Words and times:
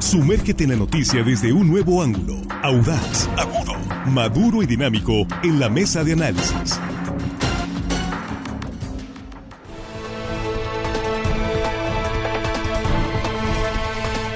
Sumérgete 0.00 0.62
en 0.62 0.70
la 0.70 0.76
noticia 0.76 1.24
desde 1.24 1.52
un 1.52 1.68
nuevo 1.68 2.00
ángulo, 2.00 2.36
audaz, 2.62 3.28
agudo, 3.36 3.74
maduro 4.06 4.62
y 4.62 4.66
dinámico 4.66 5.26
en 5.42 5.58
la 5.58 5.68
mesa 5.68 6.04
de 6.04 6.12
análisis. 6.12 6.80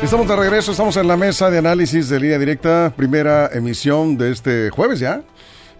Estamos 0.02 0.26
de 0.26 0.34
regreso, 0.34 0.72
estamos 0.72 0.96
en 0.96 1.06
la 1.06 1.16
mesa 1.16 1.48
de 1.48 1.58
análisis 1.58 2.08
de 2.08 2.18
línea 2.18 2.38
directa, 2.40 2.92
primera 2.96 3.48
emisión 3.52 4.18
de 4.18 4.32
este 4.32 4.70
jueves 4.70 4.98
ya. 4.98 5.22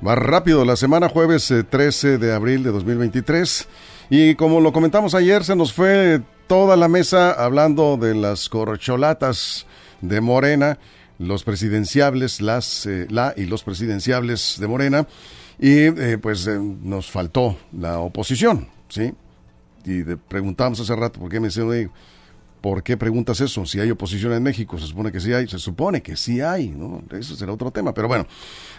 Más 0.01 0.17
rápido, 0.17 0.65
la 0.65 0.77
semana 0.77 1.09
jueves 1.09 1.53
13 1.69 2.15
eh, 2.15 2.19
de 2.19 2.33
abril 2.33 2.63
de 2.63 2.71
2023. 2.71 3.69
Y 4.11 4.37
como 4.37 4.61
lo 4.61 4.73
comentamos 4.73 5.17
ayer, 5.17 5.43
se 5.43 5.57
nos 5.57 5.73
fue 5.73 6.23
toda 6.47 6.77
la 6.77 6.87
mesa 6.87 7.33
hablando 7.33 7.97
de 7.97 8.15
las 8.15 8.49
corcholatas 8.49 9.67
de 10.03 10.21
Morena, 10.21 10.79
los 11.19 11.45
presidenciables, 11.45 12.43
las, 12.43 12.85
eh, 12.85 13.07
la 13.09 13.33
y 13.37 13.47
los 13.47 13.65
presidenciables 13.65 14.57
de 14.61 14.67
Morena. 14.67 15.07
Y 15.59 15.87
eh, 15.87 16.19
pues 16.21 16.47
nos 16.47 17.11
faltó 17.11 17.57
la 17.73 17.99
oposición, 17.99 18.69
¿sí? 18.89 19.15
Y 19.85 20.03
preguntamos 20.03 20.81
hace 20.81 20.95
rato 20.95 21.21
por 21.21 21.31
qué 21.31 21.41
me 21.41 21.49
decían, 21.49 21.91
¿Por 22.63 22.85
qué 22.85 22.97
preguntas 22.97 23.41
eso? 23.41 23.67
Si 23.67 23.81
hay 23.81 23.91
oposición 23.91 24.33
en 24.35 24.43
México, 24.45 24.79
se 24.79 24.87
supone 24.87 25.11
que 25.11 25.19
sí 25.19 25.33
hay, 25.33 25.49
se 25.49 25.59
supone 25.59 26.01
que 26.01 26.15
sí 26.15 26.41
hay, 26.41 26.69
¿no? 26.69 27.03
Eso 27.11 27.35
será 27.35 27.53
otro 27.53 27.73
tema. 27.73 27.93
Pero 27.93 28.07
bueno, 28.07 28.25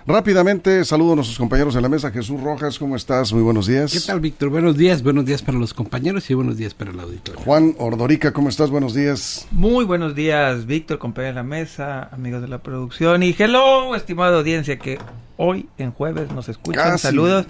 rápidamente 0.08 0.86
saludo 0.86 1.12
a 1.12 1.16
nuestros 1.18 1.38
compañeros 1.38 1.76
en 1.76 1.82
la 1.82 1.90
mesa. 1.90 2.10
Jesús 2.10 2.40
Rojas, 2.42 2.80
¿cómo 2.80 2.96
estás? 2.96 3.34
Muy 3.34 3.44
buenos 3.44 3.68
días. 3.68 3.92
¿Qué 3.92 4.00
tal, 4.00 4.22
Víctor? 4.22 4.50
Buenos 4.50 4.78
días, 4.78 5.04
buenos 5.04 5.26
días 5.26 5.42
para 5.42 5.58
los 5.58 5.74
compañeros 5.74 6.30
y 6.30 6.34
buenos 6.34 6.56
días 6.56 6.74
para 6.74 6.92
el 6.92 7.00
auditorio. 7.02 7.42
Juan 7.42 7.76
Ordorica, 7.78 8.32
¿cómo 8.32 8.48
estás? 8.48 8.70
Buenos 8.70 8.94
días. 8.94 9.50
Muy 9.52 9.84
buenos 9.84 10.16
días, 10.16 10.66
Víctor, 10.66 10.98
compañero 10.98 11.34
de 11.34 11.36
la 11.36 11.44
mesa, 11.44 12.08
amigos 12.14 12.42
de 12.42 12.48
la 12.48 12.60
producción 12.64 13.22
y 13.22 13.36
hello, 13.38 13.98
estimada 13.98 14.38
audiencia 14.38 14.80
que 14.80 14.98
hoy 15.36 15.68
en 15.78 15.92
jueves 15.92 16.32
nos 16.32 16.48
escuchan. 16.48 16.98
Saludos. 16.98 17.48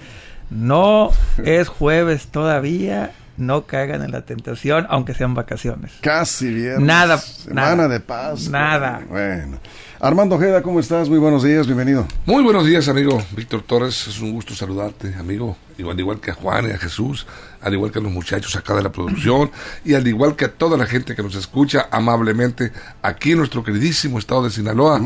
No 0.49 1.11
es 1.45 1.67
jueves 1.67 2.27
todavía 2.27 3.13
no 3.37 3.65
caigan 3.65 4.03
en 4.03 4.11
la 4.11 4.21
tentación, 4.21 4.85
aunque 4.89 5.13
sean 5.13 5.33
vacaciones. 5.33 5.93
Casi 6.01 6.53
bien. 6.53 6.85
Nada. 6.85 7.17
Semana 7.17 7.87
de 7.87 7.99
paz. 7.99 8.49
Nada. 8.49 9.01
Bueno. 9.09 9.59
Armando 10.03 10.35
Ojeda, 10.35 10.61
¿cómo 10.61 10.81
estás? 10.81 11.07
Muy 11.07 11.17
buenos 11.17 11.43
días, 11.43 11.65
bienvenido. 11.65 12.05
Muy 12.25 12.43
buenos 12.43 12.65
días, 12.65 12.89
amigo 12.89 13.23
Víctor 13.37 13.61
Torres. 13.61 14.05
Es 14.09 14.19
un 14.19 14.33
gusto 14.33 14.53
saludarte, 14.53 15.15
amigo. 15.15 15.55
Igual, 15.77 15.97
igual 15.97 16.19
que 16.19 16.31
a 16.31 16.33
Juan 16.33 16.67
y 16.67 16.71
a 16.71 16.77
Jesús, 16.77 17.25
al 17.61 17.73
igual 17.73 17.89
que 17.89 17.99
a 17.99 18.01
los 18.01 18.11
muchachos 18.11 18.53
acá 18.57 18.75
de 18.75 18.83
la 18.83 18.91
producción 18.91 19.49
y 19.85 19.93
al 19.93 20.05
igual 20.05 20.35
que 20.35 20.43
a 20.43 20.51
toda 20.51 20.77
la 20.77 20.87
gente 20.87 21.15
que 21.15 21.23
nos 21.23 21.35
escucha 21.35 21.87
amablemente 21.89 22.73
aquí 23.01 23.31
en 23.31 23.37
nuestro 23.37 23.63
queridísimo 23.63 24.19
estado 24.19 24.43
de 24.43 24.49
Sinaloa. 24.49 24.99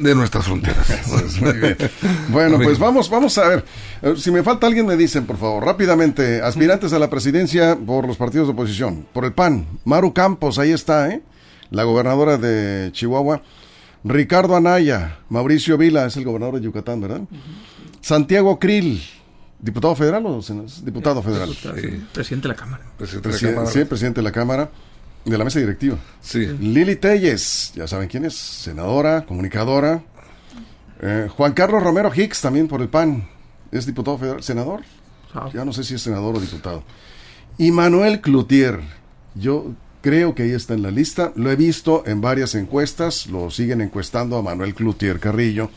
De 0.00 0.12
nuestras 0.12 0.44
fronteras. 0.44 0.88
bueno, 2.28 2.58
pues 2.60 2.80
vamos, 2.80 3.08
vamos 3.08 3.38
a 3.38 3.46
ver. 3.46 3.64
Eh, 4.02 4.14
si 4.16 4.32
me 4.32 4.42
falta 4.42 4.66
alguien, 4.66 4.86
me 4.86 4.96
dicen, 4.96 5.24
por 5.24 5.36
favor, 5.36 5.64
rápidamente. 5.64 6.42
Aspirantes 6.42 6.92
a 6.92 6.98
la 6.98 7.08
presidencia 7.08 7.76
por 7.76 8.08
los 8.08 8.16
partidos 8.16 8.48
de 8.48 8.54
oposición. 8.54 9.06
Por 9.12 9.24
el 9.24 9.34
PAN. 9.34 9.68
Maru 9.84 10.12
Campos, 10.12 10.58
ahí 10.58 10.72
está, 10.72 11.08
¿eh? 11.10 11.22
La 11.70 11.84
gobernadora 11.84 12.38
de 12.38 12.90
Chihuahua. 12.90 13.40
Ricardo 14.04 14.56
Anaya, 14.56 15.18
Mauricio 15.28 15.78
Vila, 15.78 16.06
es 16.06 16.16
el 16.16 16.24
gobernador 16.24 16.56
de 16.56 16.62
Yucatán, 16.62 17.00
¿verdad? 17.00 17.22
Santiago 18.00 18.58
Krill, 18.58 19.00
diputado 19.60 19.94
federal 19.94 20.26
o 20.26 20.40
diputado 20.82 21.22
federal. 21.22 21.50
Presidente 22.12 22.48
de 22.48 22.54
la 22.54 22.56
Cámara. 22.56 22.84
Presidente 22.98 23.28
de 23.28 23.34
la 23.34 23.54
Cámara. 23.54 23.70
Sí, 23.70 23.84
presidente 23.84 24.20
de 24.20 24.24
la 24.24 24.32
Cámara, 24.32 24.70
de 25.24 25.38
la 25.38 25.44
mesa 25.44 25.60
directiva. 25.60 25.96
Sí. 26.20 26.46
Lili 26.46 26.96
Telles, 26.96 27.72
ya 27.74 27.86
saben 27.86 28.08
quién 28.08 28.24
es, 28.24 28.34
senadora, 28.34 29.24
comunicadora. 29.24 30.02
Eh, 31.00 31.28
Juan 31.36 31.52
Carlos 31.52 31.82
Romero 31.82 32.12
Hicks, 32.14 32.40
también 32.40 32.68
por 32.68 32.80
el 32.82 32.88
PAN, 32.88 33.28
es 33.70 33.86
diputado 33.86 34.18
federal, 34.18 34.42
senador. 34.42 34.82
Ya 35.54 35.64
no 35.64 35.72
sé 35.72 35.82
si 35.82 35.94
es 35.94 36.02
senador 36.02 36.36
o 36.36 36.40
diputado. 36.40 36.82
Y 37.56 37.70
Manuel 37.70 38.20
Cloutier, 38.20 38.80
yo 39.34 39.72
Creo 40.02 40.34
que 40.34 40.42
ahí 40.42 40.50
está 40.50 40.74
en 40.74 40.82
la 40.82 40.90
lista. 40.90 41.32
Lo 41.36 41.50
he 41.50 41.56
visto 41.56 42.02
en 42.06 42.20
varias 42.20 42.56
encuestas. 42.56 43.28
Lo 43.28 43.50
siguen 43.50 43.80
encuestando 43.80 44.36
a 44.36 44.42
Manuel 44.42 44.74
Cloutier 44.74 45.20
Carrillo. 45.20 45.70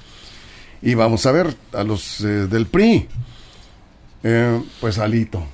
Y 0.81 0.96
vamos 0.96 1.25
a 1.28 1.31
ver 1.31 1.56
a 1.74 1.84
los 1.84 2.22
eh, 2.22 2.47
del 2.47 2.66
PRI. 2.66 3.08
Eh, 4.24 4.62
pues 4.81 4.97
Alito. 4.97 5.46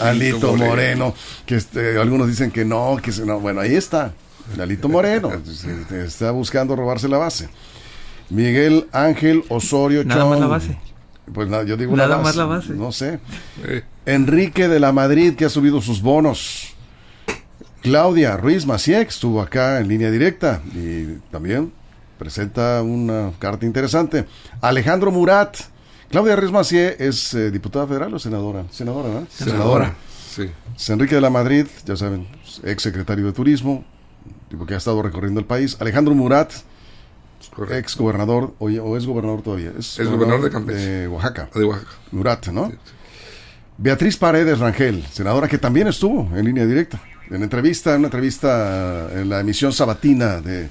Alito 0.00 0.56
Moreno. 0.56 1.14
que 1.44 1.56
este, 1.56 1.98
algunos 1.98 2.28
dicen 2.28 2.52
que 2.52 2.64
no, 2.64 2.96
que 3.02 3.10
no. 3.24 3.40
Bueno, 3.40 3.60
ahí 3.60 3.74
está. 3.74 4.14
Alito 4.56 4.88
Moreno. 4.88 5.32
está 5.90 6.30
buscando 6.30 6.76
robarse 6.76 7.08
la 7.08 7.18
base. 7.18 7.48
Miguel 8.30 8.86
Ángel 8.92 9.44
Osorio 9.48 10.04
Nada 10.04 10.24
más 10.26 10.38
la 10.38 10.46
base. 10.46 10.78
Pues 11.32 11.48
nada, 11.48 11.64
yo 11.64 11.76
digo 11.76 11.96
Nada 11.96 12.18
más 12.18 12.36
la 12.36 12.44
base. 12.44 12.72
No 12.72 12.92
sé. 12.92 13.18
Enrique 14.04 14.68
de 14.68 14.78
la 14.78 14.92
Madrid, 14.92 15.34
que 15.34 15.44
ha 15.44 15.50
subido 15.50 15.82
sus 15.82 16.00
bonos. 16.00 16.75
Claudia 17.86 18.36
Ruiz 18.36 18.66
Maciek 18.66 19.08
estuvo 19.08 19.40
acá 19.40 19.78
en 19.78 19.86
línea 19.86 20.10
directa 20.10 20.60
y 20.74 21.04
también 21.30 21.72
presenta 22.18 22.82
una 22.82 23.30
carta 23.38 23.64
interesante. 23.64 24.26
Alejandro 24.60 25.12
Murat. 25.12 25.56
Claudia 26.10 26.34
Ruiz 26.34 26.50
Maciek 26.50 27.00
es 27.00 27.32
eh, 27.34 27.52
diputada 27.52 27.86
federal 27.86 28.12
o 28.12 28.18
senadora? 28.18 28.64
Senadora, 28.72 29.08
¿verdad? 29.08 29.28
Senadora. 29.30 29.94
Sí. 30.28 30.50
Enrique 30.88 31.14
de 31.14 31.20
la 31.20 31.30
Madrid, 31.30 31.68
ya 31.84 31.94
saben, 31.94 32.26
ex 32.64 32.82
secretario 32.82 33.24
de 33.24 33.32
Turismo, 33.32 33.84
tipo 34.48 34.66
que 34.66 34.74
ha 34.74 34.78
estado 34.78 35.00
recorriendo 35.00 35.38
el 35.38 35.46
país. 35.46 35.76
Alejandro 35.78 36.12
Murat, 36.12 36.50
ex 37.70 37.96
gobernador, 37.96 38.52
o, 38.58 38.66
o, 38.66 38.96
es 38.96 39.06
gobernador 39.06 39.42
todavía. 39.42 39.70
Es, 39.78 39.96
gobernador, 40.04 40.42
de 40.42 40.50
Campeche. 40.50 40.78
De 40.80 41.06
Oaxaca. 41.06 41.50
De 41.54 41.64
Oaxaca. 41.64 41.90
Murat, 42.10 42.48
¿no? 42.48 42.72
Beatriz 43.78 44.16
Paredes 44.16 44.58
Rangel, 44.58 45.06
senadora 45.12 45.46
que 45.46 45.58
también 45.58 45.86
estuvo 45.86 46.36
en 46.36 46.44
línea 46.44 46.66
directa 46.66 47.00
en 47.30 47.42
entrevista, 47.42 47.92
en 47.92 47.98
una 47.98 48.06
entrevista 48.08 49.08
en 49.12 49.28
la 49.28 49.40
emisión 49.40 49.72
sabatina 49.72 50.40
de 50.40 50.68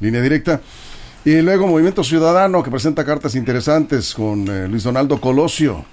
Línea 0.00 0.20
Directa. 0.20 0.60
Y 1.24 1.40
luego 1.42 1.66
Movimiento 1.66 2.04
Ciudadano, 2.04 2.62
que 2.62 2.70
presenta 2.70 3.04
cartas 3.04 3.34
interesantes 3.34 4.14
con 4.14 4.46
eh, 4.48 4.68
Luis 4.68 4.84
Donaldo 4.84 5.20
Colosio, 5.20 5.84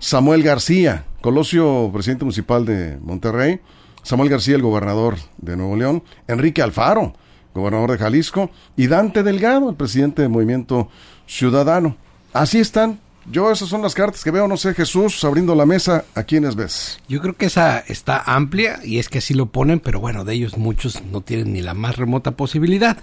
Samuel 0.00 0.42
García, 0.42 1.04
Colosio, 1.20 1.90
presidente 1.92 2.24
municipal 2.24 2.64
de 2.64 2.98
Monterrey, 3.00 3.60
Samuel 4.02 4.28
García, 4.28 4.56
el 4.56 4.62
gobernador 4.62 5.16
de 5.38 5.56
Nuevo 5.56 5.76
León, 5.76 6.02
Enrique 6.26 6.62
Alfaro, 6.62 7.14
gobernador 7.54 7.92
de 7.92 7.98
Jalisco, 7.98 8.50
y 8.76 8.88
Dante 8.88 9.22
Delgado, 9.22 9.70
el 9.70 9.76
presidente 9.76 10.22
del 10.22 10.30
Movimiento 10.30 10.88
Ciudadano. 11.26 11.96
Así 12.32 12.58
están 12.58 13.00
yo 13.30 13.50
esas 13.50 13.68
son 13.68 13.82
las 13.82 13.94
cartas 13.94 14.24
que 14.24 14.30
veo, 14.30 14.48
no 14.48 14.56
sé, 14.56 14.74
Jesús, 14.74 15.22
abriendo 15.24 15.54
la 15.54 15.66
mesa, 15.66 16.04
¿a 16.14 16.22
quiénes 16.22 16.56
ves? 16.56 16.98
Yo 17.08 17.20
creo 17.20 17.34
que 17.34 17.46
esa 17.46 17.78
está 17.78 18.22
amplia 18.24 18.80
y 18.84 18.98
es 18.98 19.08
que 19.08 19.18
así 19.18 19.34
lo 19.34 19.46
ponen, 19.46 19.80
pero 19.80 20.00
bueno, 20.00 20.24
de 20.24 20.34
ellos 20.34 20.56
muchos 20.56 21.02
no 21.04 21.20
tienen 21.20 21.52
ni 21.52 21.60
la 21.60 21.74
más 21.74 21.96
remota 21.96 22.32
posibilidad. 22.32 22.98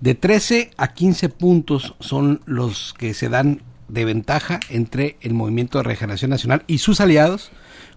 De 0.00 0.14
13 0.14 0.70
a 0.76 0.88
15 0.88 1.28
puntos 1.30 1.94
son 2.00 2.40
los 2.44 2.94
que 2.98 3.14
se 3.14 3.28
dan 3.28 3.62
de 3.92 4.04
ventaja 4.04 4.60
entre 4.68 5.16
el 5.20 5.34
Movimiento 5.34 5.78
de 5.78 5.84
Regeneración 5.84 6.30
Nacional 6.30 6.64
y 6.66 6.78
sus 6.78 7.00
aliados 7.00 7.50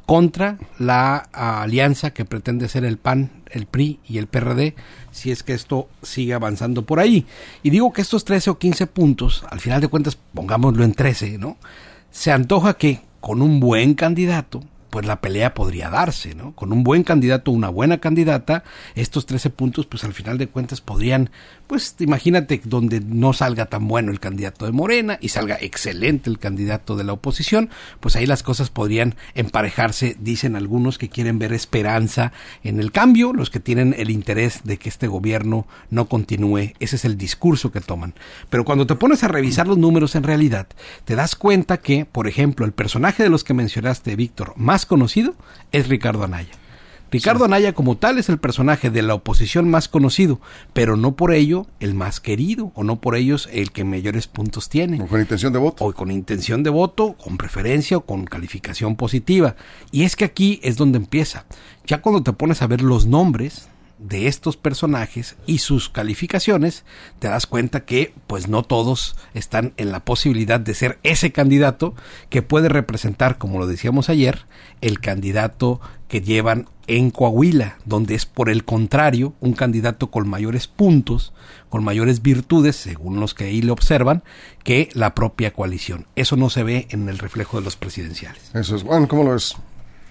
contra 0.06 0.58
la 0.80 1.18
alianza 1.18 2.12
que 2.12 2.26
pretende 2.26 2.68
ser 2.68 2.84
el 2.84 2.98
PAN, 2.98 3.32
el 3.50 3.66
PRI 3.66 4.00
y 4.06 4.18
el 4.18 4.28
PRD, 4.28 4.76
si 5.12 5.32
es 5.32 5.44
que 5.44 5.54
esto 5.54 5.88
sigue 6.02 6.34
avanzando 6.34 6.86
por 6.86 7.00
ahí. 7.00 7.26
Y 7.62 7.70
digo 7.70 7.94
que 7.94 8.02
estos 8.02 8.26
13 8.26 8.50
o 8.50 8.58
15 8.58 8.88
puntos, 8.88 9.46
al 9.50 9.60
final 9.60 9.80
de 9.80 9.88
cuentas, 9.88 10.18
pongámoslo 10.34 10.84
en 10.84 10.94
13, 10.94 11.38
¿no? 11.38 11.58
Se 12.12 12.32
antoja 12.32 12.74
que 12.74 13.02
con 13.22 13.42
un 13.42 13.62
buen 13.62 13.94
candidato, 13.94 14.62
pues 14.94 15.08
la 15.08 15.22
pelea 15.22 15.56
podría 15.56 15.90
darse, 15.90 16.36
¿no? 16.36 16.54
Con 16.54 16.72
un 16.72 16.84
buen 16.84 17.02
candidato, 17.02 17.50
una 17.50 17.70
buena 17.70 17.98
candidata, 17.98 18.64
estos 18.94 19.26
13 19.26 19.50
puntos, 19.50 19.88
pues 19.88 20.04
al 20.04 20.14
final 20.14 20.38
de 20.38 20.50
cuentas 20.50 20.82
podrían, 20.82 21.32
pues 21.66 21.96
imagínate 21.98 22.62
donde 22.64 23.00
no 23.00 23.34
salga 23.34 23.66
tan 23.66 23.88
bueno 23.88 24.12
el 24.12 24.20
candidato 24.20 24.68
de 24.68 24.72
Morena 24.72 25.18
y 25.20 25.30
salga 25.30 25.58
excelente 25.60 26.30
el 26.30 26.38
candidato 26.38 26.96
de 26.96 27.06
la 27.06 27.14
oposición, 27.14 27.72
pues 28.02 28.16
ahí 28.16 28.28
las 28.28 28.44
cosas 28.44 28.70
podrían 28.70 29.16
emparejarse, 29.34 30.16
dicen 30.20 30.56
algunos 30.56 31.00
que 31.00 31.10
quieren 31.10 31.40
ver 31.40 31.54
esperanza 31.54 32.32
en 32.64 32.80
el 32.80 32.92
cambio, 32.92 33.34
los 33.34 33.50
que 33.50 33.60
tienen 33.60 33.96
el 33.98 34.12
interés 34.12 34.62
de 34.64 34.78
que 34.78 34.90
este 34.90 35.08
gobierno 35.08 35.66
no 35.90 36.08
continúe, 36.08 36.74
ese 36.80 36.98
es 36.98 37.06
el 37.06 37.18
discurso 37.18 37.72
que 37.72 37.82
toman. 37.82 38.14
Pero 38.52 38.64
cuando 38.64 38.86
te 38.86 38.94
pones 38.94 39.24
a 39.24 39.28
revisar 39.28 39.68
los 39.68 39.80
números 39.80 40.14
en 40.14 40.22
realidad, 40.22 40.68
te 41.04 41.16
das 41.16 41.36
cuenta 41.36 41.78
que, 41.78 42.06
por 42.06 42.28
ejemplo, 42.28 42.64
el 42.64 42.74
personaje 42.74 43.24
de 43.24 43.30
los 43.30 43.44
que 43.44 43.56
mencionaste, 43.56 44.16
Víctor, 44.16 44.54
más 44.56 44.83
conocido 44.86 45.36
es 45.72 45.88
Ricardo 45.88 46.24
Anaya. 46.24 46.52
Ricardo 47.14 47.46
Anaya 47.46 47.74
como 47.74 47.96
tal 47.96 48.18
es 48.18 48.28
el 48.28 48.40
personaje 48.40 48.90
de 48.90 49.04
la 49.04 49.14
oposición 49.14 49.70
más 49.70 49.88
conocido, 49.88 50.42
pero 50.74 50.98
no 50.98 51.16
por 51.16 51.32
ello 51.32 51.68
el 51.80 51.94
más 51.94 52.20
querido, 52.20 52.72
o 52.74 52.84
no 52.84 53.02
por 53.02 53.16
ellos 53.16 53.48
el 53.54 53.72
que 53.72 53.84
mayores 53.84 54.26
puntos 54.26 54.68
tiene. 54.68 55.00
O 55.00 55.06
con 55.06 55.22
intención 55.22 55.54
de 55.54 55.60
voto. 55.60 55.86
O 55.86 55.94
con 55.94 56.10
intención 56.10 56.64
de 56.64 56.72
voto, 56.72 57.14
con 57.14 57.38
preferencia 57.38 57.98
o 57.98 58.02
con 58.02 58.26
calificación 58.26 58.96
positiva. 58.96 59.56
Y 59.92 60.06
es 60.06 60.16
que 60.16 60.26
aquí 60.26 60.60
es 60.64 60.76
donde 60.76 60.98
empieza. 60.98 61.46
Ya 61.86 62.02
cuando 62.02 62.24
te 62.24 62.34
pones 62.34 62.64
a 62.64 62.68
ver 62.68 62.82
los 62.82 63.06
nombres 63.06 63.70
de 63.98 64.28
estos 64.28 64.58
personajes 64.58 65.36
y 65.46 65.60
sus 65.60 65.90
calificaciones, 65.90 66.84
te 67.20 67.28
das 67.28 67.48
cuenta 67.48 67.86
que 67.86 68.14
pues 68.28 68.48
no 68.48 68.64
todos 68.64 69.16
están 69.34 69.74
en 69.78 69.92
la 69.92 70.04
posibilidad 70.04 70.60
de 70.60 70.74
ser 70.74 71.00
ese 71.04 71.32
candidato 71.32 71.96
que 72.30 72.42
puede 72.42 72.70
representar, 72.70 73.38
como 73.38 73.60
lo 73.60 73.68
decíamos 73.68 74.10
ayer, 74.10 74.46
el 74.82 75.00
candidato 75.00 75.80
que 76.08 76.22
llevan 76.22 76.68
en 76.88 77.12
Coahuila, 77.12 77.78
donde 77.86 78.16
es 78.16 78.26
por 78.26 78.50
el 78.50 78.66
contrario 78.66 79.34
un 79.40 79.54
candidato 79.54 80.12
con 80.12 80.28
mayores 80.28 80.68
puntos, 80.68 81.34
con 81.70 81.84
mayores 81.84 82.22
virtudes, 82.22 82.76
según 82.76 83.20
los 83.20 83.34
que 83.34 83.46
ahí 83.46 83.62
le 83.62 83.72
observan, 83.72 84.24
que 84.64 84.90
la 84.94 85.16
propia 85.16 85.54
coalición. 85.54 86.08
Eso 86.16 86.36
no 86.36 86.50
se 86.50 86.64
ve 86.64 86.88
en 86.90 87.08
el 87.10 87.20
reflejo 87.20 87.58
de 87.58 87.64
los 87.64 87.76
presidenciales. 87.76 88.52
Eso 88.54 88.76
es 88.76 88.84
bueno, 88.84 89.08
¿cómo 89.08 89.24
lo 89.24 89.36
es? 89.36 89.56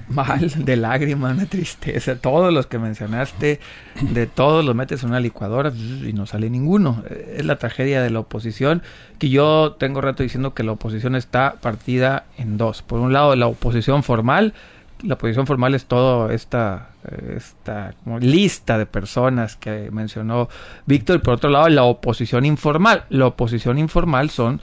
Mal, 0.08 0.50
de 0.64 0.76
lágrimas, 0.76 1.37
de 1.38 1.46
tristeza. 1.46 2.16
Todos 2.16 2.52
los 2.52 2.66
que 2.66 2.78
mencionaste, 2.78 3.60
de 4.00 4.26
todos 4.26 4.64
los 4.64 4.75
metes 4.75 5.02
en 5.02 5.10
una 5.10 5.20
licuadora 5.20 5.70
y 5.70 6.12
no 6.12 6.26
sale 6.26 6.50
ninguno. 6.50 7.02
Es 7.08 7.44
la 7.44 7.56
tragedia 7.56 8.02
de 8.02 8.10
la 8.10 8.20
oposición, 8.20 8.82
que 9.19 9.28
yo 9.28 9.76
tengo 9.78 10.00
rato 10.00 10.22
diciendo 10.22 10.54
que 10.54 10.62
la 10.62 10.72
oposición 10.72 11.16
está 11.16 11.54
partida 11.60 12.25
en 12.38 12.56
dos. 12.56 12.82
Por 12.82 13.00
un 13.00 13.12
lado, 13.12 13.34
la 13.37 13.46
oposición 13.46 14.02
formal. 14.02 14.54
La 15.02 15.14
oposición 15.14 15.49
formal 15.49 15.75
es 15.75 15.87
toda 15.87 16.32
esta, 16.32 16.90
esta 17.37 17.93
lista 18.20 18.78
de 18.78 18.87
personas 18.87 19.56
que 19.56 19.90
mencionó 19.90 20.48
Víctor. 20.87 21.16
Y 21.16 21.19
por 21.19 21.34
otro 21.34 21.50
lado, 21.50 21.69
la 21.69 21.82
oposición 21.82 22.44
informal. 22.44 23.05
La 23.08 23.26
oposición 23.26 23.78
informal 23.78 24.31
son 24.31 24.60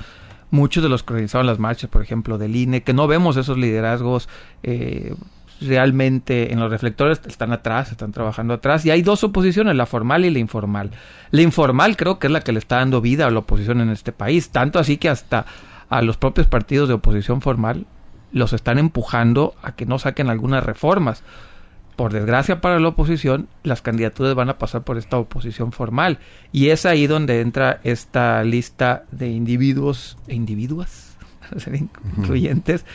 muchos 0.51 0.83
de 0.83 0.89
los 0.89 1.03
que 1.03 1.13
organizaron 1.13 1.47
las 1.47 1.59
marchas, 1.59 1.89
por 1.89 2.01
ejemplo, 2.01 2.37
del 2.37 2.55
INE, 2.55 2.83
que 2.83 2.93
no 2.93 3.07
vemos 3.07 3.37
esos 3.37 3.57
liderazgos 3.57 4.29
eh, 4.63 5.15
realmente 5.61 6.53
en 6.53 6.59
los 6.59 6.71
reflectores, 6.71 7.21
están 7.25 7.51
atrás, 7.51 7.91
están 7.91 8.11
trabajando 8.11 8.53
atrás, 8.53 8.85
y 8.85 8.91
hay 8.91 9.01
dos 9.01 9.23
oposiciones, 9.23 9.75
la 9.75 9.85
formal 9.85 10.25
y 10.25 10.29
la 10.29 10.39
informal. 10.39 10.91
La 11.31 11.41
informal 11.41 11.97
creo 11.97 12.19
que 12.19 12.27
es 12.27 12.33
la 12.33 12.41
que 12.41 12.51
le 12.51 12.59
está 12.59 12.77
dando 12.77 13.01
vida 13.01 13.27
a 13.27 13.31
la 13.31 13.39
oposición 13.39 13.81
en 13.81 13.89
este 13.89 14.11
país, 14.11 14.49
tanto 14.49 14.79
así 14.79 14.97
que 14.97 15.09
hasta 15.09 15.45
a 15.89 16.01
los 16.01 16.17
propios 16.17 16.47
partidos 16.47 16.87
de 16.87 16.95
oposición 16.95 17.41
formal 17.41 17.85
los 18.31 18.53
están 18.53 18.77
empujando 18.77 19.55
a 19.63 19.71
que 19.71 19.85
no 19.85 19.97
saquen 19.97 20.29
algunas 20.29 20.63
reformas 20.63 21.23
por 21.99 22.13
desgracia 22.13 22.61
para 22.61 22.79
la 22.79 22.87
oposición, 22.87 23.49
las 23.61 23.81
candidaturas 23.81 24.33
van 24.33 24.47
a 24.47 24.57
pasar 24.57 24.85
por 24.85 24.97
esta 24.97 25.17
oposición 25.17 25.73
formal. 25.73 26.19
Y 26.53 26.69
es 26.69 26.85
ahí 26.85 27.07
donde 27.07 27.41
entra 27.41 27.81
esta 27.83 28.41
lista 28.45 29.03
de 29.11 29.27
individuos 29.27 30.17
e 30.29 30.35
individuas, 30.35 31.17
incluyentes, 32.17 32.85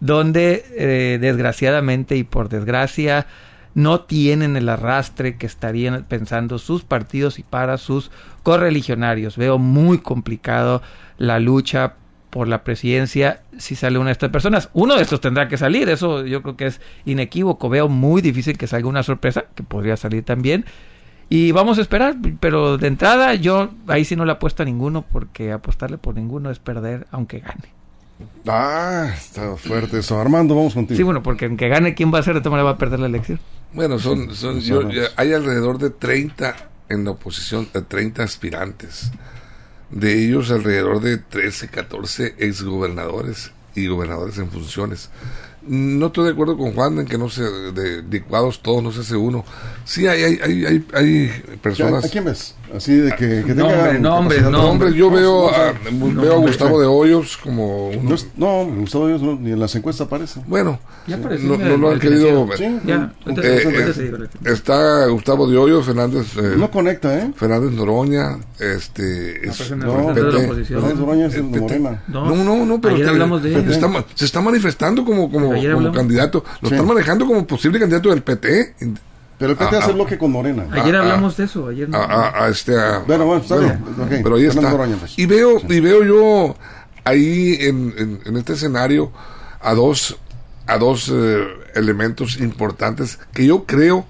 donde 0.00 0.64
eh, 0.76 1.18
desgraciadamente 1.20 2.16
y 2.16 2.24
por 2.24 2.48
desgracia 2.48 3.28
no 3.74 4.00
tienen 4.00 4.56
el 4.56 4.68
arrastre 4.68 5.36
que 5.36 5.46
estarían 5.46 6.02
pensando 6.08 6.58
sus 6.58 6.82
partidos 6.82 7.38
y 7.38 7.44
para 7.44 7.78
sus 7.78 8.10
correligionarios. 8.42 9.36
Veo 9.36 9.58
muy 9.58 9.98
complicado 9.98 10.82
la 11.18 11.38
lucha 11.38 11.94
por 12.30 12.48
la 12.48 12.64
presidencia 12.64 13.40
si 13.58 13.74
sale 13.74 13.98
una 13.98 14.06
de 14.06 14.12
estas 14.12 14.30
personas. 14.30 14.70
Uno 14.72 14.96
de 14.96 15.02
estos 15.02 15.20
tendrá 15.20 15.48
que 15.48 15.58
salir, 15.58 15.88
eso 15.88 16.24
yo 16.24 16.42
creo 16.42 16.56
que 16.56 16.66
es 16.66 16.80
inequívoco. 17.04 17.68
Veo 17.68 17.88
muy 17.88 18.22
difícil 18.22 18.56
que 18.56 18.66
salga 18.66 18.88
una 18.88 19.02
sorpresa, 19.02 19.44
que 19.54 19.62
podría 19.62 19.96
salir 19.96 20.24
también. 20.24 20.64
Y 21.28 21.52
vamos 21.52 21.78
a 21.78 21.82
esperar, 21.82 22.16
pero 22.40 22.78
de 22.78 22.88
entrada 22.88 23.34
yo 23.34 23.70
ahí 23.86 24.04
sí 24.04 24.16
no 24.16 24.24
le 24.24 24.32
apuesto 24.32 24.62
a 24.62 24.66
ninguno, 24.66 25.02
porque 25.02 25.52
apostarle 25.52 25.98
por 25.98 26.14
ninguno 26.14 26.50
es 26.50 26.58
perder, 26.58 27.06
aunque 27.10 27.40
gane. 27.40 27.74
Ah, 28.46 29.10
está 29.14 29.56
fuerte 29.56 29.98
eso. 29.98 30.18
Armando, 30.18 30.54
vamos 30.54 30.74
contigo. 30.74 30.96
Sí, 30.96 31.02
bueno, 31.02 31.22
porque 31.22 31.46
aunque 31.46 31.68
gane, 31.68 31.94
¿quién 31.94 32.12
va 32.12 32.18
a 32.18 32.22
ser? 32.22 32.34
De 32.34 32.40
todas 32.40 32.52
maneras 32.52 32.72
va 32.72 32.74
a 32.74 32.78
perder 32.78 33.00
la 33.00 33.06
elección. 33.06 33.38
Bueno, 33.72 33.98
son, 33.98 34.34
son 34.34 34.60
hay 35.16 35.32
alrededor 35.32 35.78
de 35.78 35.90
30 35.90 36.56
en 36.88 37.04
la 37.04 37.12
oposición, 37.12 37.68
de 37.72 37.82
30 37.82 38.24
aspirantes 38.24 39.12
de 39.90 40.24
ellos 40.24 40.50
alrededor 40.50 41.00
de 41.00 41.18
13, 41.18 41.68
14 41.68 42.34
exgobernadores 42.38 43.52
y 43.74 43.86
gobernadores 43.86 44.38
en 44.38 44.50
funciones. 44.50 45.10
No 45.62 46.06
estoy 46.06 46.24
de 46.24 46.30
acuerdo 46.30 46.56
con 46.56 46.72
Juan 46.72 46.98
en 46.98 47.06
que 47.06 47.18
no 47.18 47.28
se 47.28 47.42
de 47.42 48.02
licuados 48.02 48.62
todos 48.62 48.82
no 48.82 48.92
se 48.92 49.00
hace 49.00 49.16
uno. 49.16 49.44
Sí 49.84 50.06
hay 50.06 50.22
hay 50.22 50.40
hay 50.42 50.64
hay, 50.64 50.86
hay 50.94 51.58
personas. 51.62 52.04
¿A 52.04 52.08
quién 52.08 52.24
ves? 52.24 52.54
Así 52.74 52.96
de 52.96 53.10
que, 53.12 53.42
que 53.44 53.54
tenga 53.54 53.92
nombre, 53.94 54.40
nombre, 54.42 54.92
yo 54.94 55.10
veo 55.10 55.48
a, 55.48 55.72
veo 55.90 56.34
a 56.34 56.36
Gustavo 56.36 56.80
de 56.80 56.86
Hoyos 56.86 57.36
como 57.36 57.88
uno. 57.88 58.16
No, 58.36 58.64
Gustavo 58.64 59.06
de 59.06 59.14
Hoyos 59.14 59.40
ni 59.40 59.52
en 59.52 59.60
las 59.60 59.74
encuestas 59.74 60.06
aparece. 60.06 60.40
Bueno, 60.46 60.78
no, 61.06 61.56
no, 61.56 61.76
lo 61.76 61.90
han 61.90 61.98
querido 61.98 62.46
ver. 62.46 62.58
ya, 62.84 63.12
entonces, 63.24 63.98
eh, 63.98 64.12
eh, 64.12 64.52
está 64.52 65.06
Gustavo 65.06 65.46
de 65.46 65.56
Hoyos, 65.56 65.86
Fernández 65.86 66.36
eh, 66.36 66.54
No 66.56 66.70
conecta, 66.70 67.18
¿eh? 67.18 67.32
Fernández 67.34 67.72
Noroña, 67.72 68.38
este 68.58 69.48
es 69.48 69.70
no, 69.72 70.14
Fernández 70.14 70.70
Noroña 70.70 71.26
es 71.26 71.34
de 71.34 71.42
Morena. 71.42 72.02
No, 72.08 72.34
no, 72.34 72.66
no, 72.66 72.80
pero 72.80 72.96
se 74.14 74.24
está 74.24 74.40
manifestando 74.40 75.04
como 75.04 75.30
como, 75.30 75.52
como 75.54 75.92
candidato, 75.92 76.44
lo 76.60 76.68
están 76.68 76.86
manejando 76.86 77.26
como 77.26 77.46
posible 77.46 77.78
candidato 77.78 78.10
del 78.10 78.22
PT. 78.22 78.74
Pero 79.40 79.52
el 79.52 79.58
PT 79.58 79.74
hace 79.74 79.92
bloque 79.92 80.18
con 80.18 80.32
Morena. 80.32 80.66
Ayer 80.70 80.94
hablamos 80.94 81.34
de 81.38 81.44
eso. 81.44 81.68
Ayer 81.68 81.88
a, 81.94 82.46
este, 82.50 82.74
bueno, 83.06 83.24
bueno, 83.24 83.40
está 83.40 83.56
bien. 83.56 83.82
Pero 84.22 84.36
ahí 84.36 84.44
está. 84.44 84.76
Pues. 84.76 85.18
Y 85.18 85.24
veo, 85.24 85.58
y 85.66 85.80
veo 85.80 86.04
yo 86.04 86.56
ahí 87.04 87.56
en, 87.58 88.20
en, 88.26 88.36
este 88.36 88.52
escenario 88.52 89.10
a 89.62 89.72
dos, 89.72 90.18
a 90.66 90.76
dos 90.76 91.10
eh, 91.10 91.42
elementos 91.74 92.38
importantes 92.38 93.18
que 93.32 93.46
yo 93.46 93.64
creo 93.64 94.04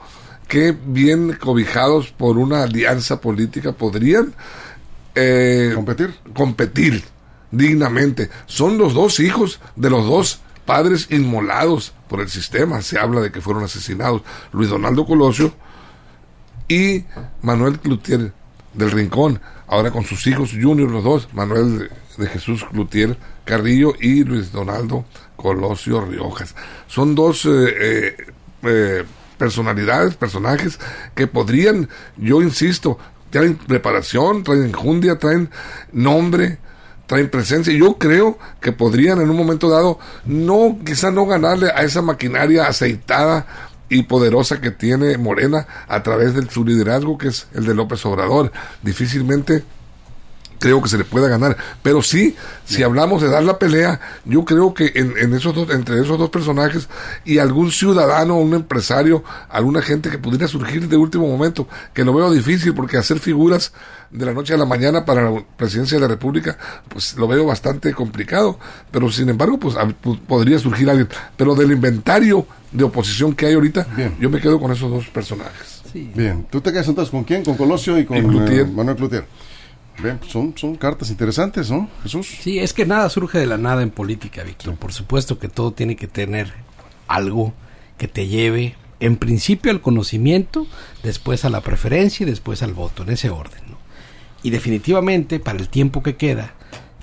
que 0.48 0.76
bien 0.84 1.38
cobijados 1.40 2.10
por 2.10 2.36
una 2.36 2.64
alianza 2.64 3.20
política 3.20 3.70
podrían 3.70 4.34
eh, 5.14 5.70
competir 5.76 6.14
competir 6.34 7.04
dignamente 7.52 8.30
son 8.46 8.78
los 8.78 8.94
dos 8.94 9.20
hijos 9.20 9.60
de 9.76 9.90
los 9.90 10.04
dos 10.06 10.40
padres 10.70 11.08
inmolados 11.10 11.92
por 12.08 12.20
el 12.20 12.28
sistema. 12.28 12.80
Se 12.80 12.96
habla 12.96 13.20
de 13.20 13.32
que 13.32 13.40
fueron 13.40 13.64
asesinados 13.64 14.22
Luis 14.52 14.70
Donaldo 14.70 15.04
Colosio 15.04 15.52
y 16.68 17.06
Manuel 17.42 17.80
Cloutier 17.80 18.32
del 18.72 18.90
Rincón, 18.92 19.40
ahora 19.66 19.90
con 19.90 20.04
sus 20.04 20.24
hijos 20.28 20.52
junior 20.52 20.88
los 20.88 21.02
dos, 21.02 21.28
Manuel 21.32 21.90
de 22.16 22.26
Jesús 22.28 22.64
Cloutier 22.70 23.18
Carrillo 23.44 23.94
y 24.00 24.22
Luis 24.22 24.52
Donaldo 24.52 25.04
Colosio 25.34 26.02
Riojas. 26.02 26.54
Son 26.86 27.16
dos 27.16 27.46
eh, 27.46 27.50
eh, 27.50 28.16
eh, 28.62 29.04
personalidades, 29.38 30.14
personajes 30.14 30.78
que 31.16 31.26
podrían, 31.26 31.88
yo 32.16 32.42
insisto, 32.42 32.96
traen 33.30 33.56
preparación, 33.56 34.44
traen 34.44 34.66
enjundia, 34.66 35.18
traen 35.18 35.50
nombre, 35.90 36.60
traen 37.10 37.28
presencia. 37.28 37.72
Yo 37.72 37.94
creo 37.98 38.38
que 38.60 38.70
podrían 38.70 39.20
en 39.20 39.30
un 39.30 39.36
momento 39.36 39.68
dado, 39.68 39.98
no, 40.24 40.78
quizá 40.86 41.10
no 41.10 41.26
ganarle 41.26 41.68
a 41.74 41.82
esa 41.82 42.02
maquinaria 42.02 42.68
aceitada 42.68 43.46
y 43.88 44.04
poderosa 44.04 44.60
que 44.60 44.70
tiene 44.70 45.18
Morena 45.18 45.66
a 45.88 46.04
través 46.04 46.34
de 46.34 46.48
su 46.48 46.64
liderazgo, 46.64 47.18
que 47.18 47.26
es 47.26 47.48
el 47.52 47.66
de 47.66 47.74
López 47.74 48.06
Obrador. 48.06 48.52
Difícilmente 48.82 49.64
creo 50.60 50.80
que 50.80 50.88
se 50.88 50.98
le 50.98 51.04
pueda 51.04 51.26
ganar. 51.26 51.56
Pero 51.82 52.02
sí, 52.02 52.36
si 52.64 52.84
hablamos 52.84 53.20
de 53.22 53.28
dar 53.28 53.42
la 53.42 53.58
pelea, 53.58 54.00
yo 54.24 54.44
creo 54.44 54.72
que 54.74 54.92
en, 54.94 55.34
esos 55.34 55.54
dos, 55.54 55.70
entre 55.70 56.00
esos 56.00 56.18
dos 56.18 56.30
personajes 56.30 56.88
y 57.24 57.38
algún 57.38 57.72
ciudadano, 57.72 58.36
un 58.36 58.54
empresario, 58.54 59.24
alguna 59.48 59.82
gente 59.82 60.10
que 60.10 60.18
pudiera 60.18 60.46
surgir 60.46 60.86
de 60.86 60.96
último 60.96 61.26
momento, 61.26 61.66
que 61.92 62.04
lo 62.04 62.12
veo 62.12 62.30
difícil 62.30 62.74
porque 62.74 62.98
hacer 62.98 63.18
figuras 63.18 63.72
de 64.10 64.26
la 64.26 64.34
noche 64.34 64.54
a 64.54 64.56
la 64.56 64.66
mañana 64.66 65.04
para 65.04 65.30
la 65.30 65.42
presidencia 65.56 65.96
de 65.96 66.02
la 66.02 66.08
República, 66.08 66.58
pues 66.88 67.16
lo 67.16 67.26
veo 67.26 67.46
bastante 67.46 67.92
complicado. 67.94 68.58
Pero 68.90 69.10
sin 69.10 69.28
embargo, 69.28 69.58
pues 69.58 69.74
podría 70.28 70.58
surgir 70.58 70.90
alguien. 70.90 71.08
Pero 71.36 71.54
del 71.54 71.72
inventario 71.72 72.46
de 72.70 72.84
oposición 72.84 73.34
que 73.34 73.46
hay 73.46 73.54
ahorita, 73.54 73.86
yo 74.20 74.28
me 74.28 74.40
quedo 74.40 74.60
con 74.60 74.70
esos 74.70 74.90
dos 74.90 75.06
personajes. 75.08 75.80
Bien, 75.94 76.46
¿tú 76.50 76.60
te 76.60 76.70
quedas 76.70 76.86
entonces 76.86 77.10
con 77.10 77.24
quién? 77.24 77.44
Con 77.44 77.56
Colosio 77.56 77.98
y 77.98 78.04
con 78.04 78.16
eh, 78.18 78.64
Manuel 78.64 78.96
Cloutier. 78.96 79.24
Bien, 80.02 80.18
pues 80.18 80.32
son, 80.32 80.54
son 80.56 80.76
cartas 80.76 81.10
interesantes, 81.10 81.70
¿no, 81.70 81.88
Jesús? 82.02 82.26
Sí, 82.40 82.58
es 82.58 82.72
que 82.72 82.86
nada 82.86 83.08
surge 83.10 83.38
de 83.38 83.46
la 83.46 83.58
nada 83.58 83.82
en 83.82 83.90
política, 83.90 84.42
Víctor. 84.42 84.76
Por 84.76 84.92
supuesto 84.92 85.38
que 85.38 85.48
todo 85.48 85.72
tiene 85.72 85.96
que 85.96 86.06
tener 86.06 86.52
algo 87.06 87.52
que 87.98 88.08
te 88.08 88.26
lleve, 88.26 88.76
en 89.00 89.16
principio 89.16 89.70
al 89.70 89.82
conocimiento, 89.82 90.66
después 91.02 91.44
a 91.44 91.50
la 91.50 91.60
preferencia 91.60 92.24
y 92.24 92.30
después 92.30 92.62
al 92.62 92.72
voto, 92.72 93.02
en 93.02 93.10
ese 93.10 93.28
orden. 93.28 93.60
¿no? 93.68 93.76
Y 94.42 94.50
definitivamente, 94.50 95.38
para 95.38 95.58
el 95.58 95.68
tiempo 95.68 96.02
que 96.02 96.16
queda, 96.16 96.54